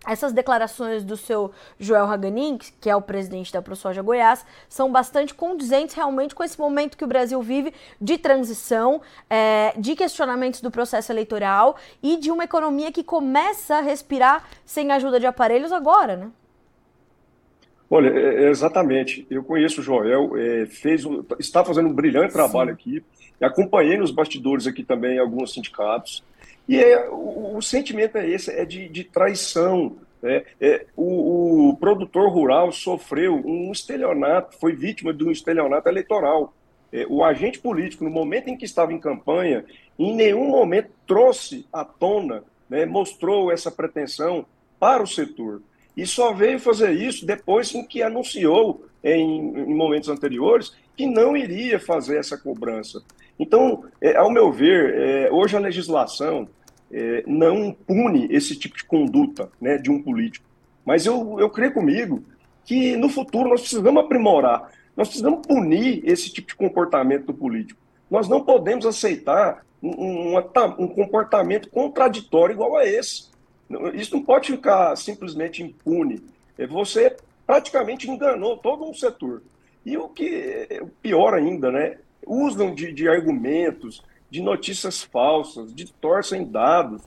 essas 0.06 0.32
declarações 0.32 1.04
do 1.04 1.16
seu 1.16 1.50
Joel 1.78 2.04
Haganin, 2.04 2.58
que 2.80 2.88
é 2.88 2.96
o 2.96 3.02
presidente 3.02 3.52
da 3.52 3.60
ProSoja 3.60 4.02
Goiás, 4.02 4.44
são 4.68 4.90
bastante 4.90 5.34
condizentes 5.34 5.94
realmente 5.94 6.34
com 6.34 6.44
esse 6.44 6.58
momento 6.58 6.96
que 6.96 7.04
o 7.04 7.08
Brasil 7.08 7.40
vive 7.42 7.74
de 8.00 8.16
transição, 8.18 9.00
é, 9.28 9.74
de 9.76 9.94
questionamentos 9.96 10.60
do 10.60 10.70
processo 10.70 11.12
eleitoral 11.12 11.76
e 12.02 12.16
de 12.16 12.30
uma 12.30 12.44
economia 12.44 12.92
que 12.92 13.02
começa 13.02 13.76
a 13.76 13.80
respirar 13.80 14.44
sem 14.64 14.90
ajuda 14.92 15.18
de 15.18 15.26
aparelhos 15.26 15.72
agora, 15.72 16.16
né? 16.16 16.30
Olha, 17.88 18.08
é, 18.08 18.44
é 18.44 18.50
exatamente. 18.50 19.26
Eu 19.30 19.44
conheço 19.44 19.80
o 19.80 19.84
Joel, 19.84 20.36
é, 20.36 20.66
fez, 20.66 21.04
está 21.38 21.64
fazendo 21.64 21.88
um 21.88 21.92
brilhante 21.92 22.32
trabalho 22.32 22.70
Sim. 22.70 22.74
aqui. 22.74 23.04
Acompanhei 23.40 23.96
nos 23.96 24.10
bastidores 24.10 24.66
aqui 24.66 24.82
também 24.82 25.18
alguns 25.18 25.52
sindicatos. 25.52 26.24
E 26.68 26.78
é, 26.78 27.08
o, 27.08 27.56
o, 27.56 27.62
sentimento 27.62 28.18
é 28.18 28.28
esse, 28.28 28.50
é 28.50 28.64
de, 28.64 28.88
de 28.88 29.04
traição. 29.04 29.96
Né? 30.20 30.44
É, 30.60 30.86
o, 30.96 31.70
o, 31.70 31.76
produtor 31.76 32.28
rural 32.30 32.72
sofreu 32.72 33.34
um 33.44 33.70
estelionato, 33.70 34.58
foi 34.58 34.74
vítima 34.74 35.12
de 35.12 35.24
um 35.24 35.30
estelionato 35.30 35.88
eleitoral. 35.88 36.54
É, 36.92 37.06
o 37.08 37.24
agente 37.24 37.58
político, 37.58 38.04
no 38.04 38.10
momento 38.10 38.48
em 38.48 38.56
que 38.56 38.64
estava 38.64 38.92
em 38.92 38.98
campanha, 38.98 39.64
em 39.98 40.14
nenhum 40.14 40.48
momento 40.48 40.90
trouxe 41.06 41.66
à 41.72 41.84
tona, 41.84 42.42
né, 42.68 42.84
mostrou 42.84 43.50
essa 43.52 43.70
pretensão 43.70 44.44
para 44.78 45.02
o 45.02 45.06
setor. 45.06 45.62
E 45.96 46.06
só 46.06 46.32
veio 46.32 46.58
fazer 46.58 46.92
isso 46.92 47.24
depois 47.24 47.74
em 47.74 47.84
que 47.84 48.02
anunciou, 48.02 48.84
em, 49.02 49.58
em 49.58 49.74
momentos 49.74 50.08
anteriores, 50.08 50.74
que 50.96 51.06
não 51.06 51.36
iria 51.36 51.78
fazer 51.78 52.18
essa 52.18 52.36
cobrança. 52.36 53.02
Então, 53.38 53.84
é, 54.00 54.16
ao 54.16 54.30
meu 54.30 54.50
ver, 54.50 54.94
é, 54.94 55.30
hoje 55.30 55.56
a 55.56 55.60
legislação 55.60 56.48
é, 56.90 57.22
não 57.26 57.72
pune 57.72 58.28
esse 58.30 58.56
tipo 58.56 58.76
de 58.76 58.84
conduta 58.84 59.50
né, 59.60 59.76
de 59.76 59.90
um 59.90 60.02
político. 60.02 60.46
Mas 60.84 61.04
eu, 61.04 61.38
eu 61.38 61.50
creio 61.50 61.72
comigo 61.72 62.22
que 62.64 62.96
no 62.96 63.08
futuro 63.08 63.48
nós 63.48 63.60
precisamos 63.60 64.02
aprimorar, 64.02 64.70
nós 64.96 65.08
precisamos 65.08 65.46
punir 65.46 66.02
esse 66.04 66.32
tipo 66.32 66.48
de 66.48 66.54
comportamento 66.54 67.26
do 67.26 67.34
político. 67.34 67.80
Nós 68.10 68.28
não 68.28 68.42
podemos 68.42 68.86
aceitar 68.86 69.64
um, 69.82 70.36
um, 70.36 70.38
um 70.78 70.88
comportamento 70.88 71.68
contraditório 71.70 72.54
igual 72.54 72.76
a 72.76 72.86
esse. 72.86 73.30
Isso 73.94 74.14
não 74.14 74.22
pode 74.22 74.52
ficar 74.52 74.96
simplesmente 74.96 75.62
impune. 75.62 76.22
É, 76.56 76.66
você 76.66 77.16
praticamente 77.46 78.10
enganou 78.10 78.56
todo 78.56 78.84
um 78.84 78.94
setor. 78.94 79.42
E 79.84 79.96
o 79.96 80.08
que 80.08 80.66
é 80.68 80.82
pior 81.02 81.34
ainda, 81.34 81.70
né? 81.70 81.98
Usam 82.26 82.74
de, 82.74 82.92
de 82.92 83.08
argumentos, 83.08 84.02
de 84.28 84.42
notícias 84.42 85.02
falsas, 85.02 85.72
distorcem 85.72 86.44
dados, 86.44 87.02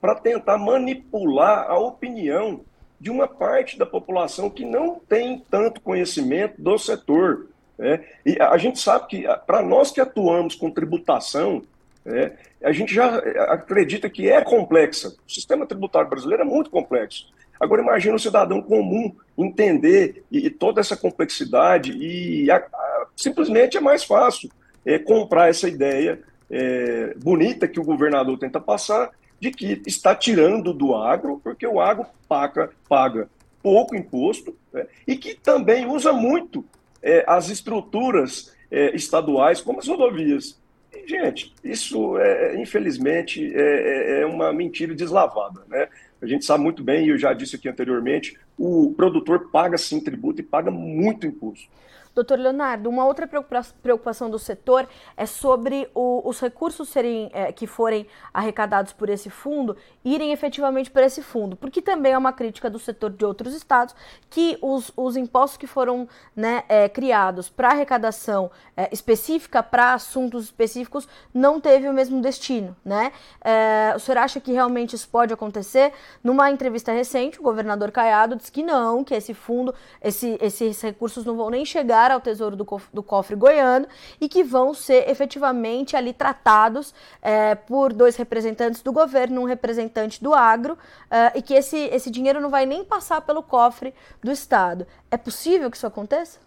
para 0.00 0.16
tentar 0.16 0.58
manipular 0.58 1.70
a 1.70 1.78
opinião 1.78 2.60
de 3.00 3.10
uma 3.10 3.26
parte 3.26 3.78
da 3.78 3.86
população 3.86 4.50
que 4.50 4.64
não 4.64 5.00
tem 5.08 5.42
tanto 5.50 5.80
conhecimento 5.80 6.60
do 6.60 6.76
setor. 6.76 7.46
Né? 7.78 8.04
E 8.24 8.40
a 8.40 8.56
gente 8.58 8.78
sabe 8.78 9.06
que, 9.06 9.24
para 9.46 9.62
nós 9.62 9.90
que 9.90 10.00
atuamos 10.00 10.54
com 10.54 10.70
tributação, 10.70 11.62
né, 12.04 12.32
a 12.62 12.72
gente 12.72 12.94
já 12.94 13.16
acredita 13.48 14.10
que 14.10 14.30
é 14.30 14.42
complexa. 14.42 15.14
O 15.26 15.30
sistema 15.32 15.66
tributário 15.66 16.08
brasileiro 16.08 16.42
é 16.42 16.46
muito 16.46 16.70
complexo. 16.70 17.32
Agora, 17.58 17.82
imagine 17.82 18.14
o 18.14 18.18
cidadão 18.18 18.60
comum 18.60 19.14
entender 19.38 20.24
e, 20.30 20.46
e 20.46 20.50
toda 20.50 20.80
essa 20.80 20.96
complexidade 20.96 21.92
e 21.92 22.50
a, 22.50 22.56
a, 22.56 23.06
simplesmente 23.16 23.76
é 23.76 23.80
mais 23.80 24.04
fácil 24.04 24.50
é, 24.84 24.98
comprar 24.98 25.48
essa 25.48 25.68
ideia 25.68 26.20
é, 26.50 27.14
bonita 27.16 27.68
que 27.68 27.80
o 27.80 27.84
governador 27.84 28.38
tenta 28.38 28.60
passar 28.60 29.10
de 29.40 29.50
que 29.50 29.82
está 29.86 30.14
tirando 30.14 30.72
do 30.72 30.94
agro, 30.94 31.40
porque 31.42 31.66
o 31.66 31.80
agro 31.80 32.06
paga, 32.28 32.70
paga 32.88 33.28
pouco 33.62 33.96
imposto 33.96 34.56
né, 34.72 34.86
e 35.06 35.16
que 35.16 35.34
também 35.34 35.86
usa 35.86 36.12
muito 36.12 36.64
é, 37.02 37.24
as 37.26 37.48
estruturas 37.48 38.54
é, 38.70 38.94
estaduais, 38.94 39.60
como 39.60 39.78
as 39.78 39.88
rodovias. 39.88 40.58
E, 40.92 41.06
gente, 41.08 41.54
isso, 41.62 42.16
é, 42.18 42.60
infelizmente, 42.60 43.52
é, 43.54 43.60
é, 43.60 44.20
é, 44.20 44.26
uma 44.26 44.52
mentira 44.52 44.94
deslavada. 44.94 45.62
Né? 45.68 45.88
A 46.20 46.26
gente 46.26 46.44
sabe 46.44 46.62
muito 46.62 46.82
bem, 46.82 47.06
e 47.06 47.10
eu 47.10 47.18
já 47.18 47.32
disse 47.32 47.56
aqui 47.56 47.68
anteriormente, 47.68 48.38
o 48.58 48.94
produtor 48.96 49.50
paga 49.50 49.76
sim 49.76 50.00
tributo 50.00 50.40
e 50.40 50.44
paga 50.44 50.70
muito 50.70 51.26
imposto. 51.26 51.68
Doutor 52.14 52.38
Leonardo, 52.38 52.88
uma 52.88 53.04
outra 53.04 53.26
preocupação 53.26 54.30
do 54.30 54.38
setor 54.38 54.88
é 55.16 55.26
sobre 55.26 55.90
o, 55.92 56.22
os 56.24 56.38
recursos 56.38 56.88
serem, 56.88 57.28
é, 57.32 57.50
que 57.50 57.66
forem 57.66 58.06
arrecadados 58.32 58.92
por 58.92 59.08
esse 59.08 59.28
fundo 59.28 59.76
irem 60.04 60.30
efetivamente 60.30 60.92
para 60.92 61.04
esse 61.04 61.22
fundo, 61.22 61.56
porque 61.56 61.82
também 61.82 62.12
é 62.12 62.18
uma 62.18 62.32
crítica 62.32 62.70
do 62.70 62.78
setor 62.78 63.10
de 63.10 63.24
outros 63.24 63.52
estados 63.52 63.96
que 64.30 64.56
os, 64.62 64.92
os 64.96 65.16
impostos 65.16 65.56
que 65.56 65.66
foram 65.66 66.06
né, 66.36 66.62
é, 66.68 66.88
criados 66.88 67.48
para 67.48 67.70
arrecadação 67.70 68.50
é, 68.76 68.88
específica, 68.92 69.60
para 69.62 69.94
assuntos 69.94 70.44
específicos, 70.44 71.08
não 71.32 71.60
teve 71.60 71.88
o 71.88 71.92
mesmo 71.92 72.20
destino. 72.20 72.76
Né? 72.84 73.12
É, 73.42 73.92
o 73.96 73.98
senhor 73.98 74.18
acha 74.18 74.38
que 74.38 74.52
realmente 74.52 74.94
isso 74.94 75.08
pode 75.08 75.32
acontecer? 75.32 75.92
Numa 76.22 76.50
entrevista 76.50 76.92
recente, 76.92 77.40
o 77.40 77.42
governador 77.42 77.90
Caiado 77.90 78.36
disse 78.36 78.52
que 78.52 78.62
não, 78.62 79.02
que 79.02 79.14
esse 79.14 79.34
fundo, 79.34 79.74
esse, 80.00 80.38
esses 80.40 80.80
recursos 80.80 81.24
não 81.24 81.36
vão 81.36 81.50
nem 81.50 81.64
chegar 81.64 82.03
ao 82.10 82.20
tesouro 82.20 82.56
do, 82.56 82.66
do 82.92 83.02
cofre 83.02 83.36
goiano 83.36 83.86
e 84.20 84.28
que 84.28 84.42
vão 84.42 84.74
ser 84.74 85.08
efetivamente 85.08 85.96
ali 85.96 86.12
tratados 86.12 86.94
é, 87.22 87.54
por 87.54 87.92
dois 87.92 88.16
representantes 88.16 88.82
do 88.82 88.92
governo, 88.92 89.40
um 89.40 89.44
representante 89.44 90.22
do 90.22 90.34
agro, 90.34 90.76
é, 91.10 91.38
e 91.38 91.42
que 91.42 91.54
esse, 91.54 91.76
esse 91.76 92.10
dinheiro 92.10 92.40
não 92.40 92.50
vai 92.50 92.66
nem 92.66 92.84
passar 92.84 93.20
pelo 93.20 93.42
cofre 93.42 93.94
do 94.22 94.30
Estado. 94.30 94.86
É 95.10 95.16
possível 95.16 95.70
que 95.70 95.76
isso 95.76 95.86
aconteça? 95.86 96.38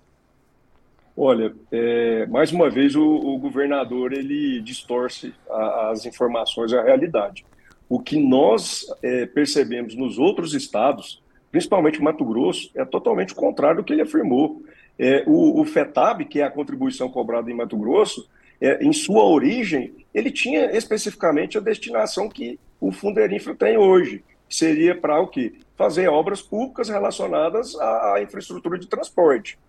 Olha, 1.19 1.51
é, 1.71 2.27
mais 2.27 2.51
uma 2.51 2.69
vez 2.69 2.95
o, 2.95 3.03
o 3.03 3.39
governador 3.39 4.13
ele 4.13 4.61
distorce 4.61 5.33
a, 5.49 5.89
as 5.89 6.05
informações 6.05 6.71
e 6.71 6.77
a 6.77 6.83
realidade. 6.83 7.43
O 7.89 7.99
que 7.99 8.19
nós 8.19 8.85
é, 9.01 9.25
percebemos 9.25 9.95
nos 9.95 10.19
outros 10.19 10.53
estados, 10.53 11.23
principalmente 11.49 12.01
Mato 12.01 12.23
Grosso, 12.23 12.69
é 12.75 12.85
totalmente 12.85 13.33
contrário 13.33 13.77
do 13.77 13.83
que 13.83 13.93
ele 13.93 14.03
afirmou. 14.03 14.61
É, 14.99 15.23
o, 15.27 15.61
o, 15.61 15.65
FETAB, 15.65 16.25
que 16.25 16.41
é 16.41 16.43
a 16.43 16.51
contribuição 16.51 17.09
cobrada 17.09 17.51
em 17.51 17.53
Mato 17.53 17.77
Grosso, 17.77 18.27
é, 18.59 18.83
em 18.83 18.91
sua 18.91 19.23
origem, 19.23 19.93
ele 20.13 20.31
tinha 20.31 20.75
especificamente 20.75 21.57
a 21.57 21.61
destinação 21.61 22.27
que 22.27 22.59
o 22.79 22.91
Funderinfra 22.91 23.55
tem 23.55 23.77
hoje, 23.77 24.23
seria 24.49 24.95
para 24.95 25.19
o 25.19 25.27
quê? 25.27 25.53
Fazer 25.75 26.07
obras 26.07 26.41
públicas 26.41 26.89
relacionadas 26.89 27.75
à 27.79 28.21
infraestrutura 28.21 28.79
de 28.79 28.87
transporte. 28.87 29.59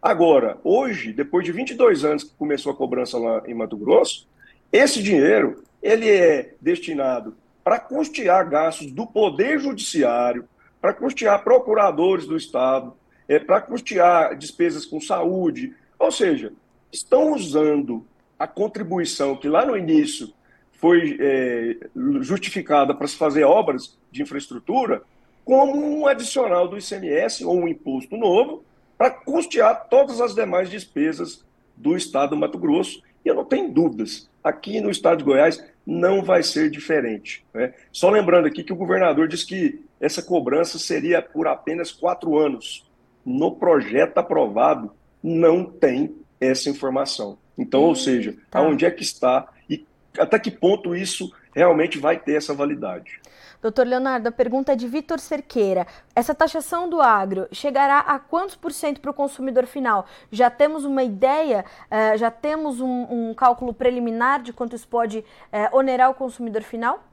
Agora, 0.00 0.56
hoje, 0.64 1.12
depois 1.12 1.44
de 1.44 1.52
22 1.52 2.04
anos 2.04 2.24
que 2.24 2.34
começou 2.38 2.72
a 2.72 2.76
cobrança 2.76 3.18
lá 3.18 3.42
em 3.46 3.52
Mato 3.52 3.76
Grosso, 3.76 4.26
esse 4.72 5.02
dinheiro 5.02 5.62
ele 5.82 6.08
é 6.08 6.54
destinado 6.60 7.36
para 7.62 7.78
custear 7.78 8.48
gastos 8.48 8.90
do 8.90 9.06
Poder 9.06 9.58
Judiciário, 9.58 10.48
para 10.80 10.94
custear 10.94 11.44
procuradores 11.44 12.26
do 12.26 12.36
Estado, 12.36 12.94
é, 13.30 13.38
para 13.38 13.60
custear 13.60 14.36
despesas 14.36 14.84
com 14.84 15.00
saúde. 15.00 15.72
Ou 15.96 16.10
seja, 16.10 16.52
estão 16.90 17.32
usando 17.32 18.04
a 18.36 18.44
contribuição 18.44 19.36
que 19.36 19.48
lá 19.48 19.64
no 19.64 19.76
início 19.76 20.32
foi 20.72 21.16
é, 21.20 21.76
justificada 22.22 22.92
para 22.92 23.06
se 23.06 23.16
fazer 23.16 23.44
obras 23.44 23.96
de 24.10 24.20
infraestrutura 24.20 25.02
como 25.44 25.76
um 25.76 26.08
adicional 26.08 26.66
do 26.66 26.76
ICMS 26.76 27.44
ou 27.44 27.56
um 27.56 27.68
imposto 27.68 28.16
novo 28.16 28.64
para 28.98 29.10
custear 29.10 29.86
todas 29.88 30.20
as 30.20 30.34
demais 30.34 30.68
despesas 30.68 31.44
do 31.76 31.96
Estado 31.96 32.30
do 32.30 32.36
Mato 32.36 32.58
Grosso. 32.58 33.00
E 33.24 33.28
eu 33.28 33.34
não 33.36 33.44
tenho 33.44 33.70
dúvidas, 33.70 34.28
aqui 34.42 34.80
no 34.80 34.90
Estado 34.90 35.18
de 35.18 35.24
Goiás 35.24 35.64
não 35.86 36.22
vai 36.22 36.42
ser 36.42 36.68
diferente. 36.68 37.44
Né? 37.54 37.74
Só 37.92 38.10
lembrando 38.10 38.46
aqui 38.46 38.64
que 38.64 38.72
o 38.72 38.76
governador 38.76 39.28
disse 39.28 39.46
que 39.46 39.84
essa 40.00 40.20
cobrança 40.20 40.80
seria 40.80 41.22
por 41.22 41.46
apenas 41.46 41.92
quatro 41.92 42.36
anos. 42.36 42.89
No 43.24 43.52
projeto 43.52 44.18
aprovado, 44.18 44.92
não 45.22 45.64
tem 45.64 46.14
essa 46.40 46.70
informação. 46.70 47.38
Então, 47.56 47.82
ou 47.82 47.94
seja, 47.94 48.36
tá. 48.50 48.60
aonde 48.60 48.86
é 48.86 48.90
que 48.90 49.02
está 49.02 49.48
e 49.68 49.86
até 50.18 50.38
que 50.38 50.50
ponto 50.50 50.96
isso 50.96 51.30
realmente 51.54 51.98
vai 51.98 52.18
ter 52.18 52.34
essa 52.34 52.54
validade. 52.54 53.20
Doutor 53.60 53.86
Leonardo, 53.86 54.26
a 54.26 54.32
pergunta 54.32 54.72
é 54.72 54.76
de 54.76 54.88
Vitor 54.88 55.18
Cerqueira. 55.18 55.86
Essa 56.16 56.34
taxação 56.34 56.88
do 56.88 57.02
agro 57.02 57.46
chegará 57.52 57.98
a 57.98 58.18
quantos 58.18 58.56
por 58.56 58.72
cento 58.72 59.02
para 59.02 59.10
o 59.10 59.14
consumidor 59.14 59.66
final? 59.66 60.06
Já 60.32 60.48
temos 60.48 60.86
uma 60.86 61.02
ideia, 61.02 61.66
uh, 61.90 62.16
já 62.16 62.30
temos 62.30 62.80
um, 62.80 63.06
um, 63.10 63.34
cálculo 63.34 63.74
preliminar 63.74 64.42
de 64.42 64.54
quanto 64.54 64.74
isso 64.74 64.88
pode 64.88 65.18
uh, 65.18 65.76
onerar 65.76 66.10
o 66.10 66.14
consumidor 66.14 66.62
final? 66.62 67.04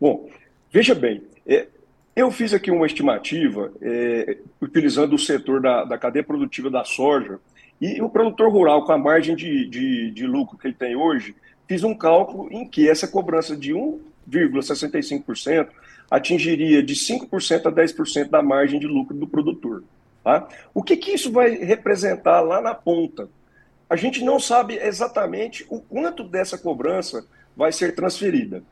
Bom, 0.00 0.28
veja 0.72 0.96
bem, 0.96 1.22
é, 1.46 1.68
eu 2.18 2.30
fiz 2.30 2.52
aqui 2.52 2.70
uma 2.70 2.86
estimativa 2.86 3.72
é, 3.80 4.38
utilizando 4.60 5.14
o 5.14 5.18
setor 5.18 5.60
da, 5.60 5.84
da 5.84 5.96
cadeia 5.96 6.24
produtiva 6.24 6.68
da 6.68 6.84
soja 6.84 7.38
e 7.80 8.02
o 8.02 8.08
produtor 8.08 8.50
rural, 8.50 8.84
com 8.84 8.92
a 8.92 8.98
margem 8.98 9.36
de, 9.36 9.66
de, 9.66 10.10
de 10.10 10.26
lucro 10.26 10.58
que 10.58 10.66
ele 10.66 10.74
tem 10.74 10.96
hoje, 10.96 11.34
fiz 11.68 11.84
um 11.84 11.94
cálculo 11.94 12.48
em 12.50 12.66
que 12.66 12.88
essa 12.88 13.06
cobrança 13.06 13.56
de 13.56 13.72
1,65% 13.72 15.68
atingiria 16.10 16.82
de 16.82 16.94
5% 16.94 17.66
a 17.66 17.72
10% 17.72 18.30
da 18.30 18.42
margem 18.42 18.80
de 18.80 18.86
lucro 18.86 19.14
do 19.14 19.26
produtor. 19.26 19.84
Tá? 20.24 20.48
O 20.74 20.82
que, 20.82 20.96
que 20.96 21.12
isso 21.12 21.30
vai 21.30 21.50
representar 21.50 22.40
lá 22.40 22.60
na 22.60 22.74
ponta? 22.74 23.28
A 23.88 23.94
gente 23.94 24.24
não 24.24 24.40
sabe 24.40 24.74
exatamente 24.74 25.64
o 25.68 25.80
quanto 25.80 26.24
dessa 26.24 26.58
cobrança 26.58 27.24
vai 27.56 27.70
ser 27.72 27.94
transferida. 27.94 28.62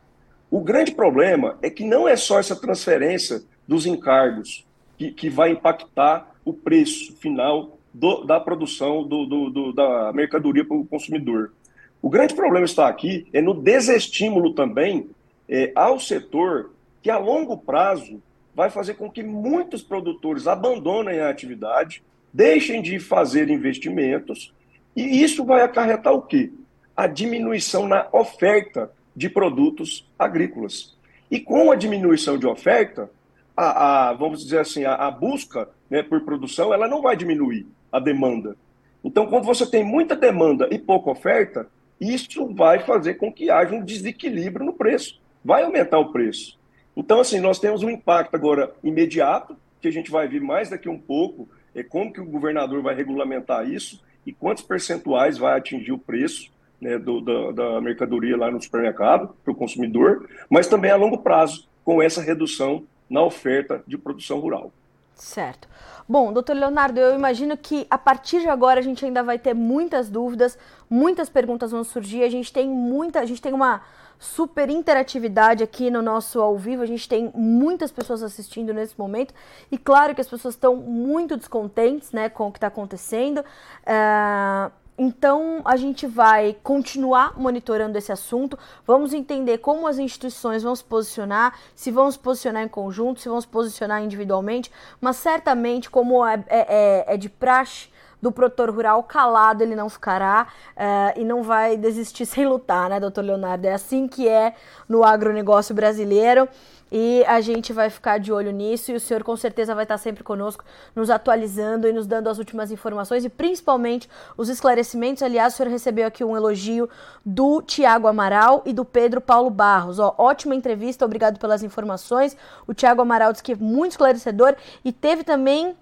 O 0.50 0.60
grande 0.60 0.92
problema 0.92 1.58
é 1.60 1.68
que 1.68 1.84
não 1.84 2.06
é 2.06 2.16
só 2.16 2.38
essa 2.38 2.54
transferência 2.54 3.42
dos 3.66 3.84
encargos 3.84 4.64
que, 4.96 5.10
que 5.10 5.28
vai 5.28 5.50
impactar 5.50 6.34
o 6.44 6.52
preço 6.52 7.16
final 7.16 7.78
do, 7.92 8.24
da 8.24 8.38
produção 8.38 9.02
do, 9.02 9.26
do, 9.26 9.50
do, 9.50 9.72
da 9.72 10.12
mercadoria 10.12 10.64
para 10.64 10.76
o 10.76 10.86
consumidor. 10.86 11.52
O 12.00 12.08
grande 12.08 12.34
problema 12.34 12.64
está 12.64 12.86
aqui 12.86 13.26
é 13.32 13.40
no 13.40 13.54
desestímulo 13.54 14.54
também 14.54 15.08
é, 15.48 15.72
ao 15.74 15.98
setor 15.98 16.70
que 17.02 17.10
a 17.10 17.18
longo 17.18 17.56
prazo 17.56 18.22
vai 18.54 18.70
fazer 18.70 18.94
com 18.94 19.10
que 19.10 19.22
muitos 19.22 19.82
produtores 19.82 20.46
abandonem 20.46 21.20
a 21.20 21.28
atividade, 21.28 22.02
deixem 22.32 22.80
de 22.80 22.98
fazer 22.98 23.50
investimentos, 23.50 24.52
e 24.94 25.22
isso 25.22 25.44
vai 25.44 25.62
acarretar 25.62 26.12
o 26.12 26.22
quê? 26.22 26.50
A 26.96 27.06
diminuição 27.06 27.86
na 27.86 28.08
oferta 28.12 28.90
de 29.16 29.30
produtos 29.30 30.06
agrícolas. 30.18 30.94
E 31.30 31.40
com 31.40 31.72
a 31.72 31.74
diminuição 31.74 32.36
de 32.38 32.46
oferta, 32.46 33.10
a, 33.56 34.10
a 34.10 34.12
vamos 34.12 34.44
dizer 34.44 34.58
assim, 34.58 34.84
a, 34.84 34.94
a 34.94 35.10
busca 35.10 35.68
né, 35.88 36.02
por 36.02 36.20
produção, 36.20 36.74
ela 36.74 36.86
não 36.86 37.00
vai 37.00 37.16
diminuir 37.16 37.66
a 37.90 37.98
demanda. 37.98 38.56
Então, 39.02 39.26
quando 39.26 39.44
você 39.44 39.64
tem 39.64 39.82
muita 39.82 40.14
demanda 40.14 40.68
e 40.70 40.78
pouca 40.78 41.10
oferta, 41.10 41.66
isso 42.00 42.52
vai 42.52 42.80
fazer 42.80 43.14
com 43.14 43.32
que 43.32 43.50
haja 43.50 43.74
um 43.74 43.82
desequilíbrio 43.82 44.66
no 44.66 44.74
preço, 44.74 45.20
vai 45.44 45.62
aumentar 45.62 45.98
o 45.98 46.12
preço. 46.12 46.58
Então, 46.94 47.20
assim, 47.20 47.40
nós 47.40 47.58
temos 47.58 47.82
um 47.82 47.90
impacto 47.90 48.34
agora 48.34 48.74
imediato, 48.82 49.56
que 49.80 49.88
a 49.88 49.92
gente 49.92 50.10
vai 50.10 50.28
ver 50.28 50.40
mais 50.40 50.70
daqui 50.70 50.88
um 50.88 50.98
pouco, 50.98 51.48
é 51.74 51.82
como 51.82 52.12
que 52.12 52.20
o 52.20 52.26
governador 52.26 52.82
vai 52.82 52.94
regulamentar 52.94 53.68
isso 53.68 54.02
e 54.26 54.32
quantos 54.32 54.64
percentuais 54.64 55.38
vai 55.38 55.56
atingir 55.56 55.92
o 55.92 55.98
preço 55.98 56.50
né, 56.80 56.98
do, 56.98 57.20
da, 57.20 57.52
da 57.52 57.80
mercadoria 57.80 58.36
lá 58.36 58.50
no 58.50 58.62
supermercado 58.62 59.34
para 59.42 59.52
o 59.52 59.56
consumidor, 59.56 60.28
mas 60.48 60.66
também 60.66 60.90
a 60.90 60.96
longo 60.96 61.18
prazo, 61.18 61.68
com 61.84 62.02
essa 62.02 62.20
redução 62.20 62.84
na 63.08 63.22
oferta 63.22 63.82
de 63.86 63.96
produção 63.96 64.40
rural. 64.40 64.72
Certo. 65.14 65.68
Bom, 66.08 66.32
doutor 66.32 66.54
Leonardo, 66.54 67.00
eu 67.00 67.14
imagino 67.14 67.56
que 67.56 67.86
a 67.90 67.96
partir 67.96 68.40
de 68.40 68.48
agora 68.48 68.80
a 68.80 68.82
gente 68.82 69.04
ainda 69.04 69.22
vai 69.22 69.38
ter 69.38 69.54
muitas 69.54 70.10
dúvidas, 70.10 70.58
muitas 70.90 71.28
perguntas 71.28 71.70
vão 71.70 71.82
surgir, 71.82 72.22
a 72.22 72.28
gente 72.28 72.52
tem 72.52 72.68
muita, 72.68 73.20
a 73.20 73.24
gente 73.24 73.40
tem 73.40 73.52
uma 73.52 73.82
super 74.18 74.68
interatividade 74.70 75.62
aqui 75.62 75.90
no 75.90 76.02
nosso 76.02 76.40
ao 76.40 76.56
vivo, 76.56 76.82
a 76.82 76.86
gente 76.86 77.08
tem 77.08 77.30
muitas 77.34 77.90
pessoas 77.90 78.22
assistindo 78.22 78.72
nesse 78.72 78.98
momento 78.98 79.34
e 79.70 79.76
claro 79.76 80.14
que 80.14 80.20
as 80.20 80.28
pessoas 80.28 80.54
estão 80.54 80.76
muito 80.76 81.36
descontentes, 81.36 82.12
né, 82.12 82.28
com 82.28 82.48
o 82.48 82.52
que 82.52 82.58
está 82.58 82.68
acontecendo. 82.68 83.40
Uh 83.40 84.85
então, 84.98 85.60
a 85.64 85.76
gente 85.76 86.06
vai 86.06 86.56
continuar 86.62 87.38
monitorando 87.38 87.98
esse 87.98 88.10
assunto, 88.10 88.58
vamos 88.86 89.12
entender 89.12 89.58
como 89.58 89.86
as 89.86 89.98
instituições 89.98 90.62
vão 90.62 90.74
se 90.74 90.82
posicionar, 90.82 91.54
se 91.74 91.90
vão 91.90 92.10
se 92.10 92.18
posicionar 92.18 92.62
em 92.62 92.68
conjunto, 92.68 93.20
se 93.20 93.28
vão 93.28 93.40
se 93.40 93.46
posicionar 93.46 94.02
individualmente, 94.02 94.70
mas 95.00 95.16
certamente, 95.16 95.90
como 95.90 96.24
é, 96.24 96.42
é, 96.48 97.04
é, 97.08 97.14
é 97.14 97.16
de 97.16 97.28
praxe 97.28 97.90
do 98.22 98.32
produtor 98.32 98.70
rural, 98.70 99.02
calado 99.02 99.62
ele 99.62 99.76
não 99.76 99.90
ficará 99.90 100.48
uh, 100.74 101.20
e 101.20 101.24
não 101.24 101.42
vai 101.42 101.76
desistir 101.76 102.24
sem 102.24 102.46
lutar, 102.46 102.88
né, 102.88 102.98
doutor 102.98 103.22
Leonardo? 103.22 103.66
É 103.66 103.74
assim 103.74 104.08
que 104.08 104.26
é 104.26 104.54
no 104.88 105.04
agronegócio 105.04 105.74
brasileiro 105.74 106.48
e 106.90 107.24
a 107.26 107.40
gente 107.40 107.72
vai 107.72 107.90
ficar 107.90 108.18
de 108.18 108.32
olho 108.32 108.50
nisso 108.52 108.92
e 108.92 108.94
o 108.94 109.00
senhor 109.00 109.24
com 109.24 109.36
certeza 109.36 109.74
vai 109.74 109.84
estar 109.84 109.98
sempre 109.98 110.22
conosco, 110.22 110.64
nos 110.94 111.10
atualizando 111.10 111.88
e 111.88 111.92
nos 111.92 112.06
dando 112.06 112.28
as 112.28 112.38
últimas 112.38 112.70
informações 112.70 113.24
e 113.24 113.28
principalmente 113.28 114.08
os 114.36 114.48
esclarecimentos. 114.48 115.22
Aliás, 115.22 115.54
o 115.54 115.56
senhor 115.56 115.70
recebeu 115.70 116.06
aqui 116.06 116.22
um 116.22 116.36
elogio 116.36 116.88
do 117.24 117.60
Tiago 117.60 118.06
Amaral 118.06 118.62
e 118.64 118.72
do 118.72 118.84
Pedro 118.84 119.20
Paulo 119.20 119.50
Barros. 119.50 119.98
Ó, 119.98 120.14
ótima 120.16 120.54
entrevista, 120.54 121.04
obrigado 121.04 121.38
pelas 121.38 121.62
informações. 121.62 122.36
O 122.66 122.74
Tiago 122.74 123.02
Amaral 123.02 123.32
disse 123.32 123.42
que 123.42 123.52
é 123.52 123.56
muito 123.56 123.92
esclarecedor 123.92 124.54
e 124.84 124.92
teve 124.92 125.24
também 125.24 125.76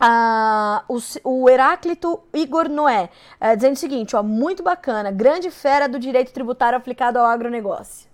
Uh, 0.00 0.82
o, 0.88 1.42
o, 1.42 1.48
Heráclito 1.48 2.20
Igor 2.34 2.68
Noé, 2.68 3.08
uh, 3.40 3.54
dizendo 3.54 3.74
o 3.74 3.78
seguinte, 3.78 4.16
ó, 4.16 4.22
muito 4.22 4.60
bacana, 4.60 5.12
grande 5.12 5.48
fera 5.48 5.88
do 5.88 5.96
direito 5.96 6.32
tributário 6.32 6.76
aplicado 6.76 7.20
ao 7.20 7.26
agronegócio. 7.26 8.11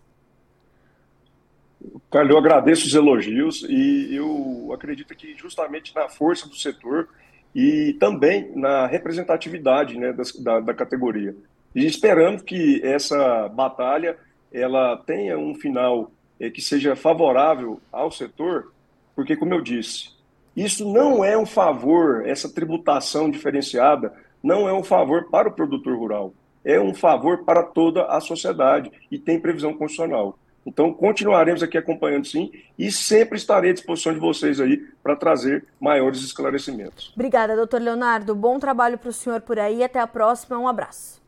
Carlos, 2.11 2.33
eu 2.33 2.39
agradeço 2.39 2.87
os 2.87 2.95
elogios 2.95 3.63
e 3.69 4.15
eu 4.15 4.71
acredito 4.73 5.15
que 5.15 5.37
justamente 5.37 5.95
na 5.95 6.09
força 6.09 6.49
do 6.49 6.57
setor 6.57 7.09
e 7.55 7.95
também 8.01 8.51
na 8.55 8.87
representatividade 8.87 9.99
né, 9.99 10.15
da, 10.41 10.61
da 10.61 10.75
categoria. 10.75 11.37
E 11.75 11.85
esperamos 11.85 12.43
que 12.43 12.81
essa 12.83 13.49
batalha 13.49 14.17
ela 14.51 14.97
tenha 14.97 15.39
um 15.39 15.55
final 15.55 16.11
é, 16.41 16.49
que 16.49 16.63
seja 16.63 16.97
favorável 16.97 17.81
ao 17.93 18.11
setor, 18.11 18.73
porque, 19.15 19.37
como 19.37 19.53
eu 19.53 19.61
disse, 19.61 20.11
isso 20.57 20.91
não 20.91 21.23
é 21.23 21.37
um 21.37 21.45
favor, 21.45 22.27
essa 22.27 22.49
tributação 22.49 23.31
diferenciada 23.31 24.13
não 24.43 24.69
é 24.69 24.73
um 24.73 24.83
favor 24.83 25.29
para 25.29 25.49
o 25.49 25.53
produtor 25.53 25.97
rural, 25.99 26.33
é 26.65 26.81
um 26.81 26.95
favor 26.95 27.45
para 27.45 27.63
toda 27.63 28.05
a 28.07 28.21
sociedade 28.21 28.91
e 29.11 29.19
tem 29.19 29.39
previsão 29.39 29.75
constitucional. 29.75 30.39
Então, 30.67 30.93
continuaremos 30.93 31.63
aqui 31.63 31.79
acompanhando 31.79 32.27
sim 32.27 32.53
e 32.79 32.93
sempre 32.93 33.39
estarei 33.39 33.71
à 33.71 33.75
disposição 33.75 34.13
de 34.13 34.19
vocês 34.19 34.61
aí 34.61 34.77
para 35.03 35.17
trazer 35.17 35.67
maiores 35.81 36.21
esclarecimentos. 36.21 37.13
Obrigada, 37.15 37.57
doutor 37.57 37.81
Leonardo. 37.81 38.35
Bom 38.35 38.59
trabalho 38.59 38.99
para 38.99 39.09
o 39.09 39.13
senhor 39.13 39.41
por 39.41 39.59
aí. 39.59 39.83
Até 39.83 39.99
a 39.99 40.07
próxima. 40.07 40.59
Um 40.59 40.69
abraço. 40.69 41.23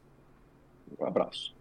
Um 0.99 1.07
abraço. 1.07 1.60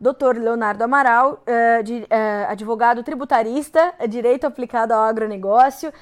Dr. 0.00 0.38
Leonardo 0.38 0.84
Amaral, 0.84 1.42
de, 1.84 2.02
uh, 2.02 2.50
advogado 2.50 3.02
tributarista, 3.02 3.94
direito 4.08 4.46
aplicado 4.46 4.92
ao 4.92 5.02
agronegócio, 5.02 5.92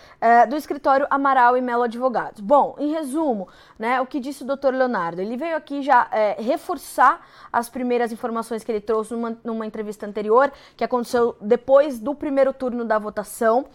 do 0.49 0.57
escritório 0.57 1.07
Amaral 1.11 1.57
e 1.57 1.61
Melo 1.61 1.83
Advogados. 1.83 2.41
Bom, 2.41 2.75
em 2.79 2.93
resumo, 2.93 3.49
né, 3.79 4.01
o 4.01 4.07
que 4.07 4.19
disse 4.19 4.43
o 4.43 4.47
Dr. 4.47 4.73
Leonardo? 4.73 5.21
Ele 5.21 5.37
veio 5.37 5.57
aqui 5.57 5.83
já 5.83 6.09
reforçar 6.39 7.25
as 7.53 7.69
primeiras 7.69 8.11
informações 8.13 8.65
que 8.65 8.73
ele 8.73 8.81
trouxe 8.81 9.13
numa, 9.13 9.39
numa, 9.45 9.67
entrevista 9.67 10.07
anterior, 10.07 10.51
que 10.77 10.85
aconteceu 10.85 11.37
depois 11.41 11.99
do 11.99 12.15
primeiro 12.15 12.53
turno 12.53 12.85
da 12.85 12.99
votação, 12.99 13.67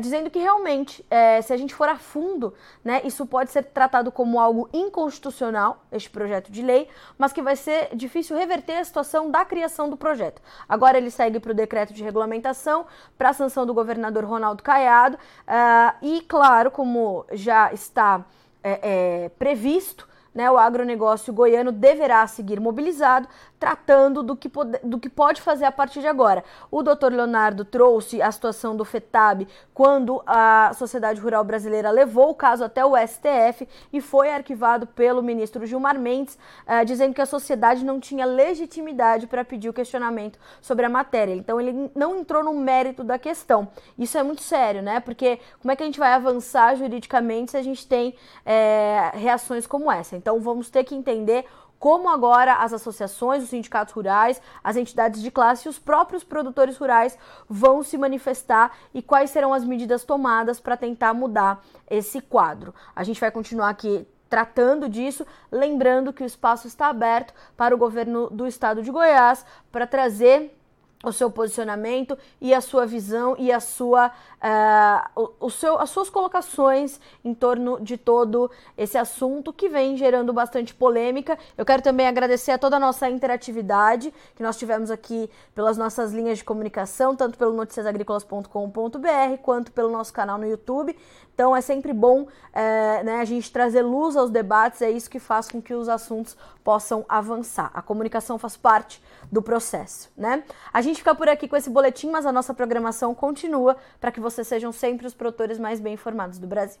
dizendo 0.00 0.30
que 0.30 0.38
realmente, 0.38 1.04
se 1.42 1.52
a 1.52 1.56
gente 1.56 1.74
for 1.74 1.88
a 1.88 1.96
fundo, 1.96 2.54
né, 2.84 3.02
isso 3.04 3.26
pode 3.26 3.50
ser 3.50 3.64
tratado 3.64 4.10
como 4.12 4.40
algo 4.40 4.68
inconstitucional, 4.72 5.84
este 5.90 6.10
projeto 6.10 6.50
de 6.50 6.62
lei, 6.62 6.88
mas 7.18 7.32
que 7.32 7.42
vai 7.42 7.56
ser 7.56 7.94
difícil 7.94 8.36
reverter 8.36 8.78
a 8.78 8.84
situação 8.84 9.30
da 9.34 9.44
criação 9.44 9.90
do 9.90 9.96
projeto. 9.96 10.40
Agora 10.68 10.96
ele 10.96 11.10
segue 11.10 11.40
para 11.40 11.50
o 11.50 11.54
decreto 11.54 11.92
de 11.92 12.04
regulamentação, 12.04 12.86
para 13.18 13.30
a 13.30 13.32
sanção 13.32 13.66
do 13.66 13.74
governador 13.74 14.24
Ronaldo 14.24 14.62
Caiado, 14.62 15.16
uh, 15.16 15.96
e 16.00 16.20
claro, 16.20 16.70
como 16.70 17.26
já 17.32 17.72
está 17.72 18.24
é, 18.62 18.78
é, 19.24 19.28
previsto, 19.30 20.08
né, 20.32 20.48
o 20.48 20.56
agronegócio 20.56 21.32
goiano 21.32 21.72
deverá 21.72 22.24
seguir 22.28 22.60
mobilizado, 22.60 23.28
tratando 23.64 24.22
do 24.22 24.36
que, 24.36 24.46
pode, 24.46 24.78
do 24.84 25.00
que 25.00 25.08
pode 25.08 25.40
fazer 25.40 25.64
a 25.64 25.72
partir 25.72 26.02
de 26.02 26.06
agora. 26.06 26.44
O 26.70 26.82
doutor 26.82 27.10
Leonardo 27.10 27.64
trouxe 27.64 28.20
a 28.20 28.30
situação 28.30 28.76
do 28.76 28.84
FETAB 28.84 29.48
quando 29.72 30.22
a 30.26 30.72
Sociedade 30.74 31.18
Rural 31.18 31.42
Brasileira 31.42 31.90
levou 31.90 32.28
o 32.28 32.34
caso 32.34 32.62
até 32.62 32.84
o 32.84 32.92
STF 32.94 33.66
e 33.90 34.02
foi 34.02 34.30
arquivado 34.30 34.86
pelo 34.86 35.22
ministro 35.22 35.64
Gilmar 35.64 35.98
Mendes, 35.98 36.38
uh, 36.68 36.84
dizendo 36.84 37.14
que 37.14 37.22
a 37.22 37.26
sociedade 37.26 37.86
não 37.86 37.98
tinha 37.98 38.26
legitimidade 38.26 39.26
para 39.26 39.42
pedir 39.42 39.70
o 39.70 39.72
questionamento 39.72 40.38
sobre 40.60 40.84
a 40.84 40.90
matéria. 40.90 41.32
Então 41.32 41.58
ele 41.58 41.90
não 41.94 42.18
entrou 42.18 42.44
no 42.44 42.52
mérito 42.52 43.02
da 43.02 43.18
questão. 43.18 43.66
Isso 43.98 44.18
é 44.18 44.22
muito 44.22 44.42
sério, 44.42 44.82
né? 44.82 45.00
Porque 45.00 45.40
como 45.62 45.72
é 45.72 45.76
que 45.76 45.82
a 45.82 45.86
gente 45.86 45.98
vai 45.98 46.12
avançar 46.12 46.74
juridicamente 46.74 47.52
se 47.52 47.56
a 47.56 47.62
gente 47.62 47.88
tem 47.88 48.14
é, 48.44 49.10
reações 49.14 49.66
como 49.66 49.90
essa? 49.90 50.14
Então 50.16 50.38
vamos 50.38 50.68
ter 50.68 50.84
que 50.84 50.94
entender 50.94 51.46
como 51.84 52.08
agora 52.08 52.54
as 52.54 52.72
associações, 52.72 53.42
os 53.42 53.50
sindicatos 53.50 53.92
rurais, 53.92 54.40
as 54.64 54.74
entidades 54.74 55.20
de 55.20 55.30
classe 55.30 55.66
e 55.66 55.68
os 55.68 55.78
próprios 55.78 56.24
produtores 56.24 56.78
rurais 56.78 57.18
vão 57.46 57.82
se 57.82 57.98
manifestar 57.98 58.74
e 58.94 59.02
quais 59.02 59.28
serão 59.28 59.52
as 59.52 59.66
medidas 59.66 60.02
tomadas 60.02 60.58
para 60.58 60.78
tentar 60.78 61.12
mudar 61.12 61.62
esse 61.90 62.22
quadro. 62.22 62.74
A 62.96 63.04
gente 63.04 63.20
vai 63.20 63.30
continuar 63.30 63.68
aqui 63.68 64.08
tratando 64.30 64.88
disso, 64.88 65.26
lembrando 65.52 66.10
que 66.10 66.22
o 66.22 66.26
espaço 66.26 66.66
está 66.66 66.86
aberto 66.86 67.34
para 67.54 67.74
o 67.74 67.78
governo 67.78 68.30
do 68.30 68.46
estado 68.46 68.82
de 68.82 68.90
Goiás 68.90 69.44
para 69.70 69.86
trazer 69.86 70.56
o 71.04 71.12
seu 71.12 71.30
posicionamento 71.30 72.16
e 72.40 72.54
a 72.54 72.60
sua 72.60 72.86
visão 72.86 73.36
e 73.38 73.52
a 73.52 73.60
sua, 73.60 74.08
uh, 74.08 75.20
o, 75.40 75.46
o, 75.46 75.50
seu, 75.50 75.78
as 75.78 75.90
suas 75.90 76.10
colocações 76.10 77.00
em 77.24 77.34
torno 77.34 77.80
de 77.80 77.96
todo 77.96 78.50
esse 78.76 78.96
assunto 78.96 79.52
que 79.52 79.68
vem 79.68 79.96
gerando 79.96 80.32
bastante 80.32 80.74
polêmica. 80.74 81.38
Eu 81.56 81.64
quero 81.64 81.82
também 81.82 82.06
agradecer 82.06 82.52
a 82.52 82.58
toda 82.58 82.76
a 82.76 82.80
nossa 82.80 83.08
interatividade 83.08 84.12
que 84.34 84.42
nós 84.42 84.56
tivemos 84.56 84.90
aqui 84.90 85.30
pelas 85.54 85.76
nossas 85.76 86.12
linhas 86.12 86.38
de 86.38 86.44
comunicação, 86.44 87.14
tanto 87.14 87.38
pelo 87.38 87.52
noticiasagricolas.com.br 87.52 89.36
quanto 89.42 89.72
pelo 89.72 89.90
nosso 89.90 90.12
canal 90.12 90.38
no 90.38 90.46
YouTube. 90.46 90.96
Então 91.34 91.54
é 91.54 91.60
sempre 91.60 91.92
bom 91.92 92.28
é, 92.52 93.02
né, 93.02 93.20
a 93.20 93.24
gente 93.24 93.50
trazer 93.50 93.82
luz 93.82 94.16
aos 94.16 94.30
debates, 94.30 94.80
é 94.80 94.90
isso 94.90 95.10
que 95.10 95.18
faz 95.18 95.48
com 95.50 95.60
que 95.60 95.74
os 95.74 95.88
assuntos 95.88 96.36
possam 96.62 97.04
avançar. 97.08 97.70
A 97.74 97.82
comunicação 97.82 98.38
faz 98.38 98.56
parte 98.56 99.02
do 99.30 99.42
processo, 99.42 100.10
né? 100.16 100.44
A 100.72 100.80
gente 100.80 100.98
fica 100.98 101.14
por 101.14 101.28
aqui 101.28 101.48
com 101.48 101.56
esse 101.56 101.70
boletim, 101.70 102.10
mas 102.10 102.26
a 102.26 102.32
nossa 102.32 102.54
programação 102.54 103.14
continua 103.14 103.76
para 104.00 104.12
que 104.12 104.20
vocês 104.20 104.46
sejam 104.46 104.72
sempre 104.72 105.06
os 105.06 105.14
produtores 105.14 105.58
mais 105.58 105.80
bem 105.80 105.94
informados 105.94 106.38
do 106.38 106.46
Brasil. 106.46 106.80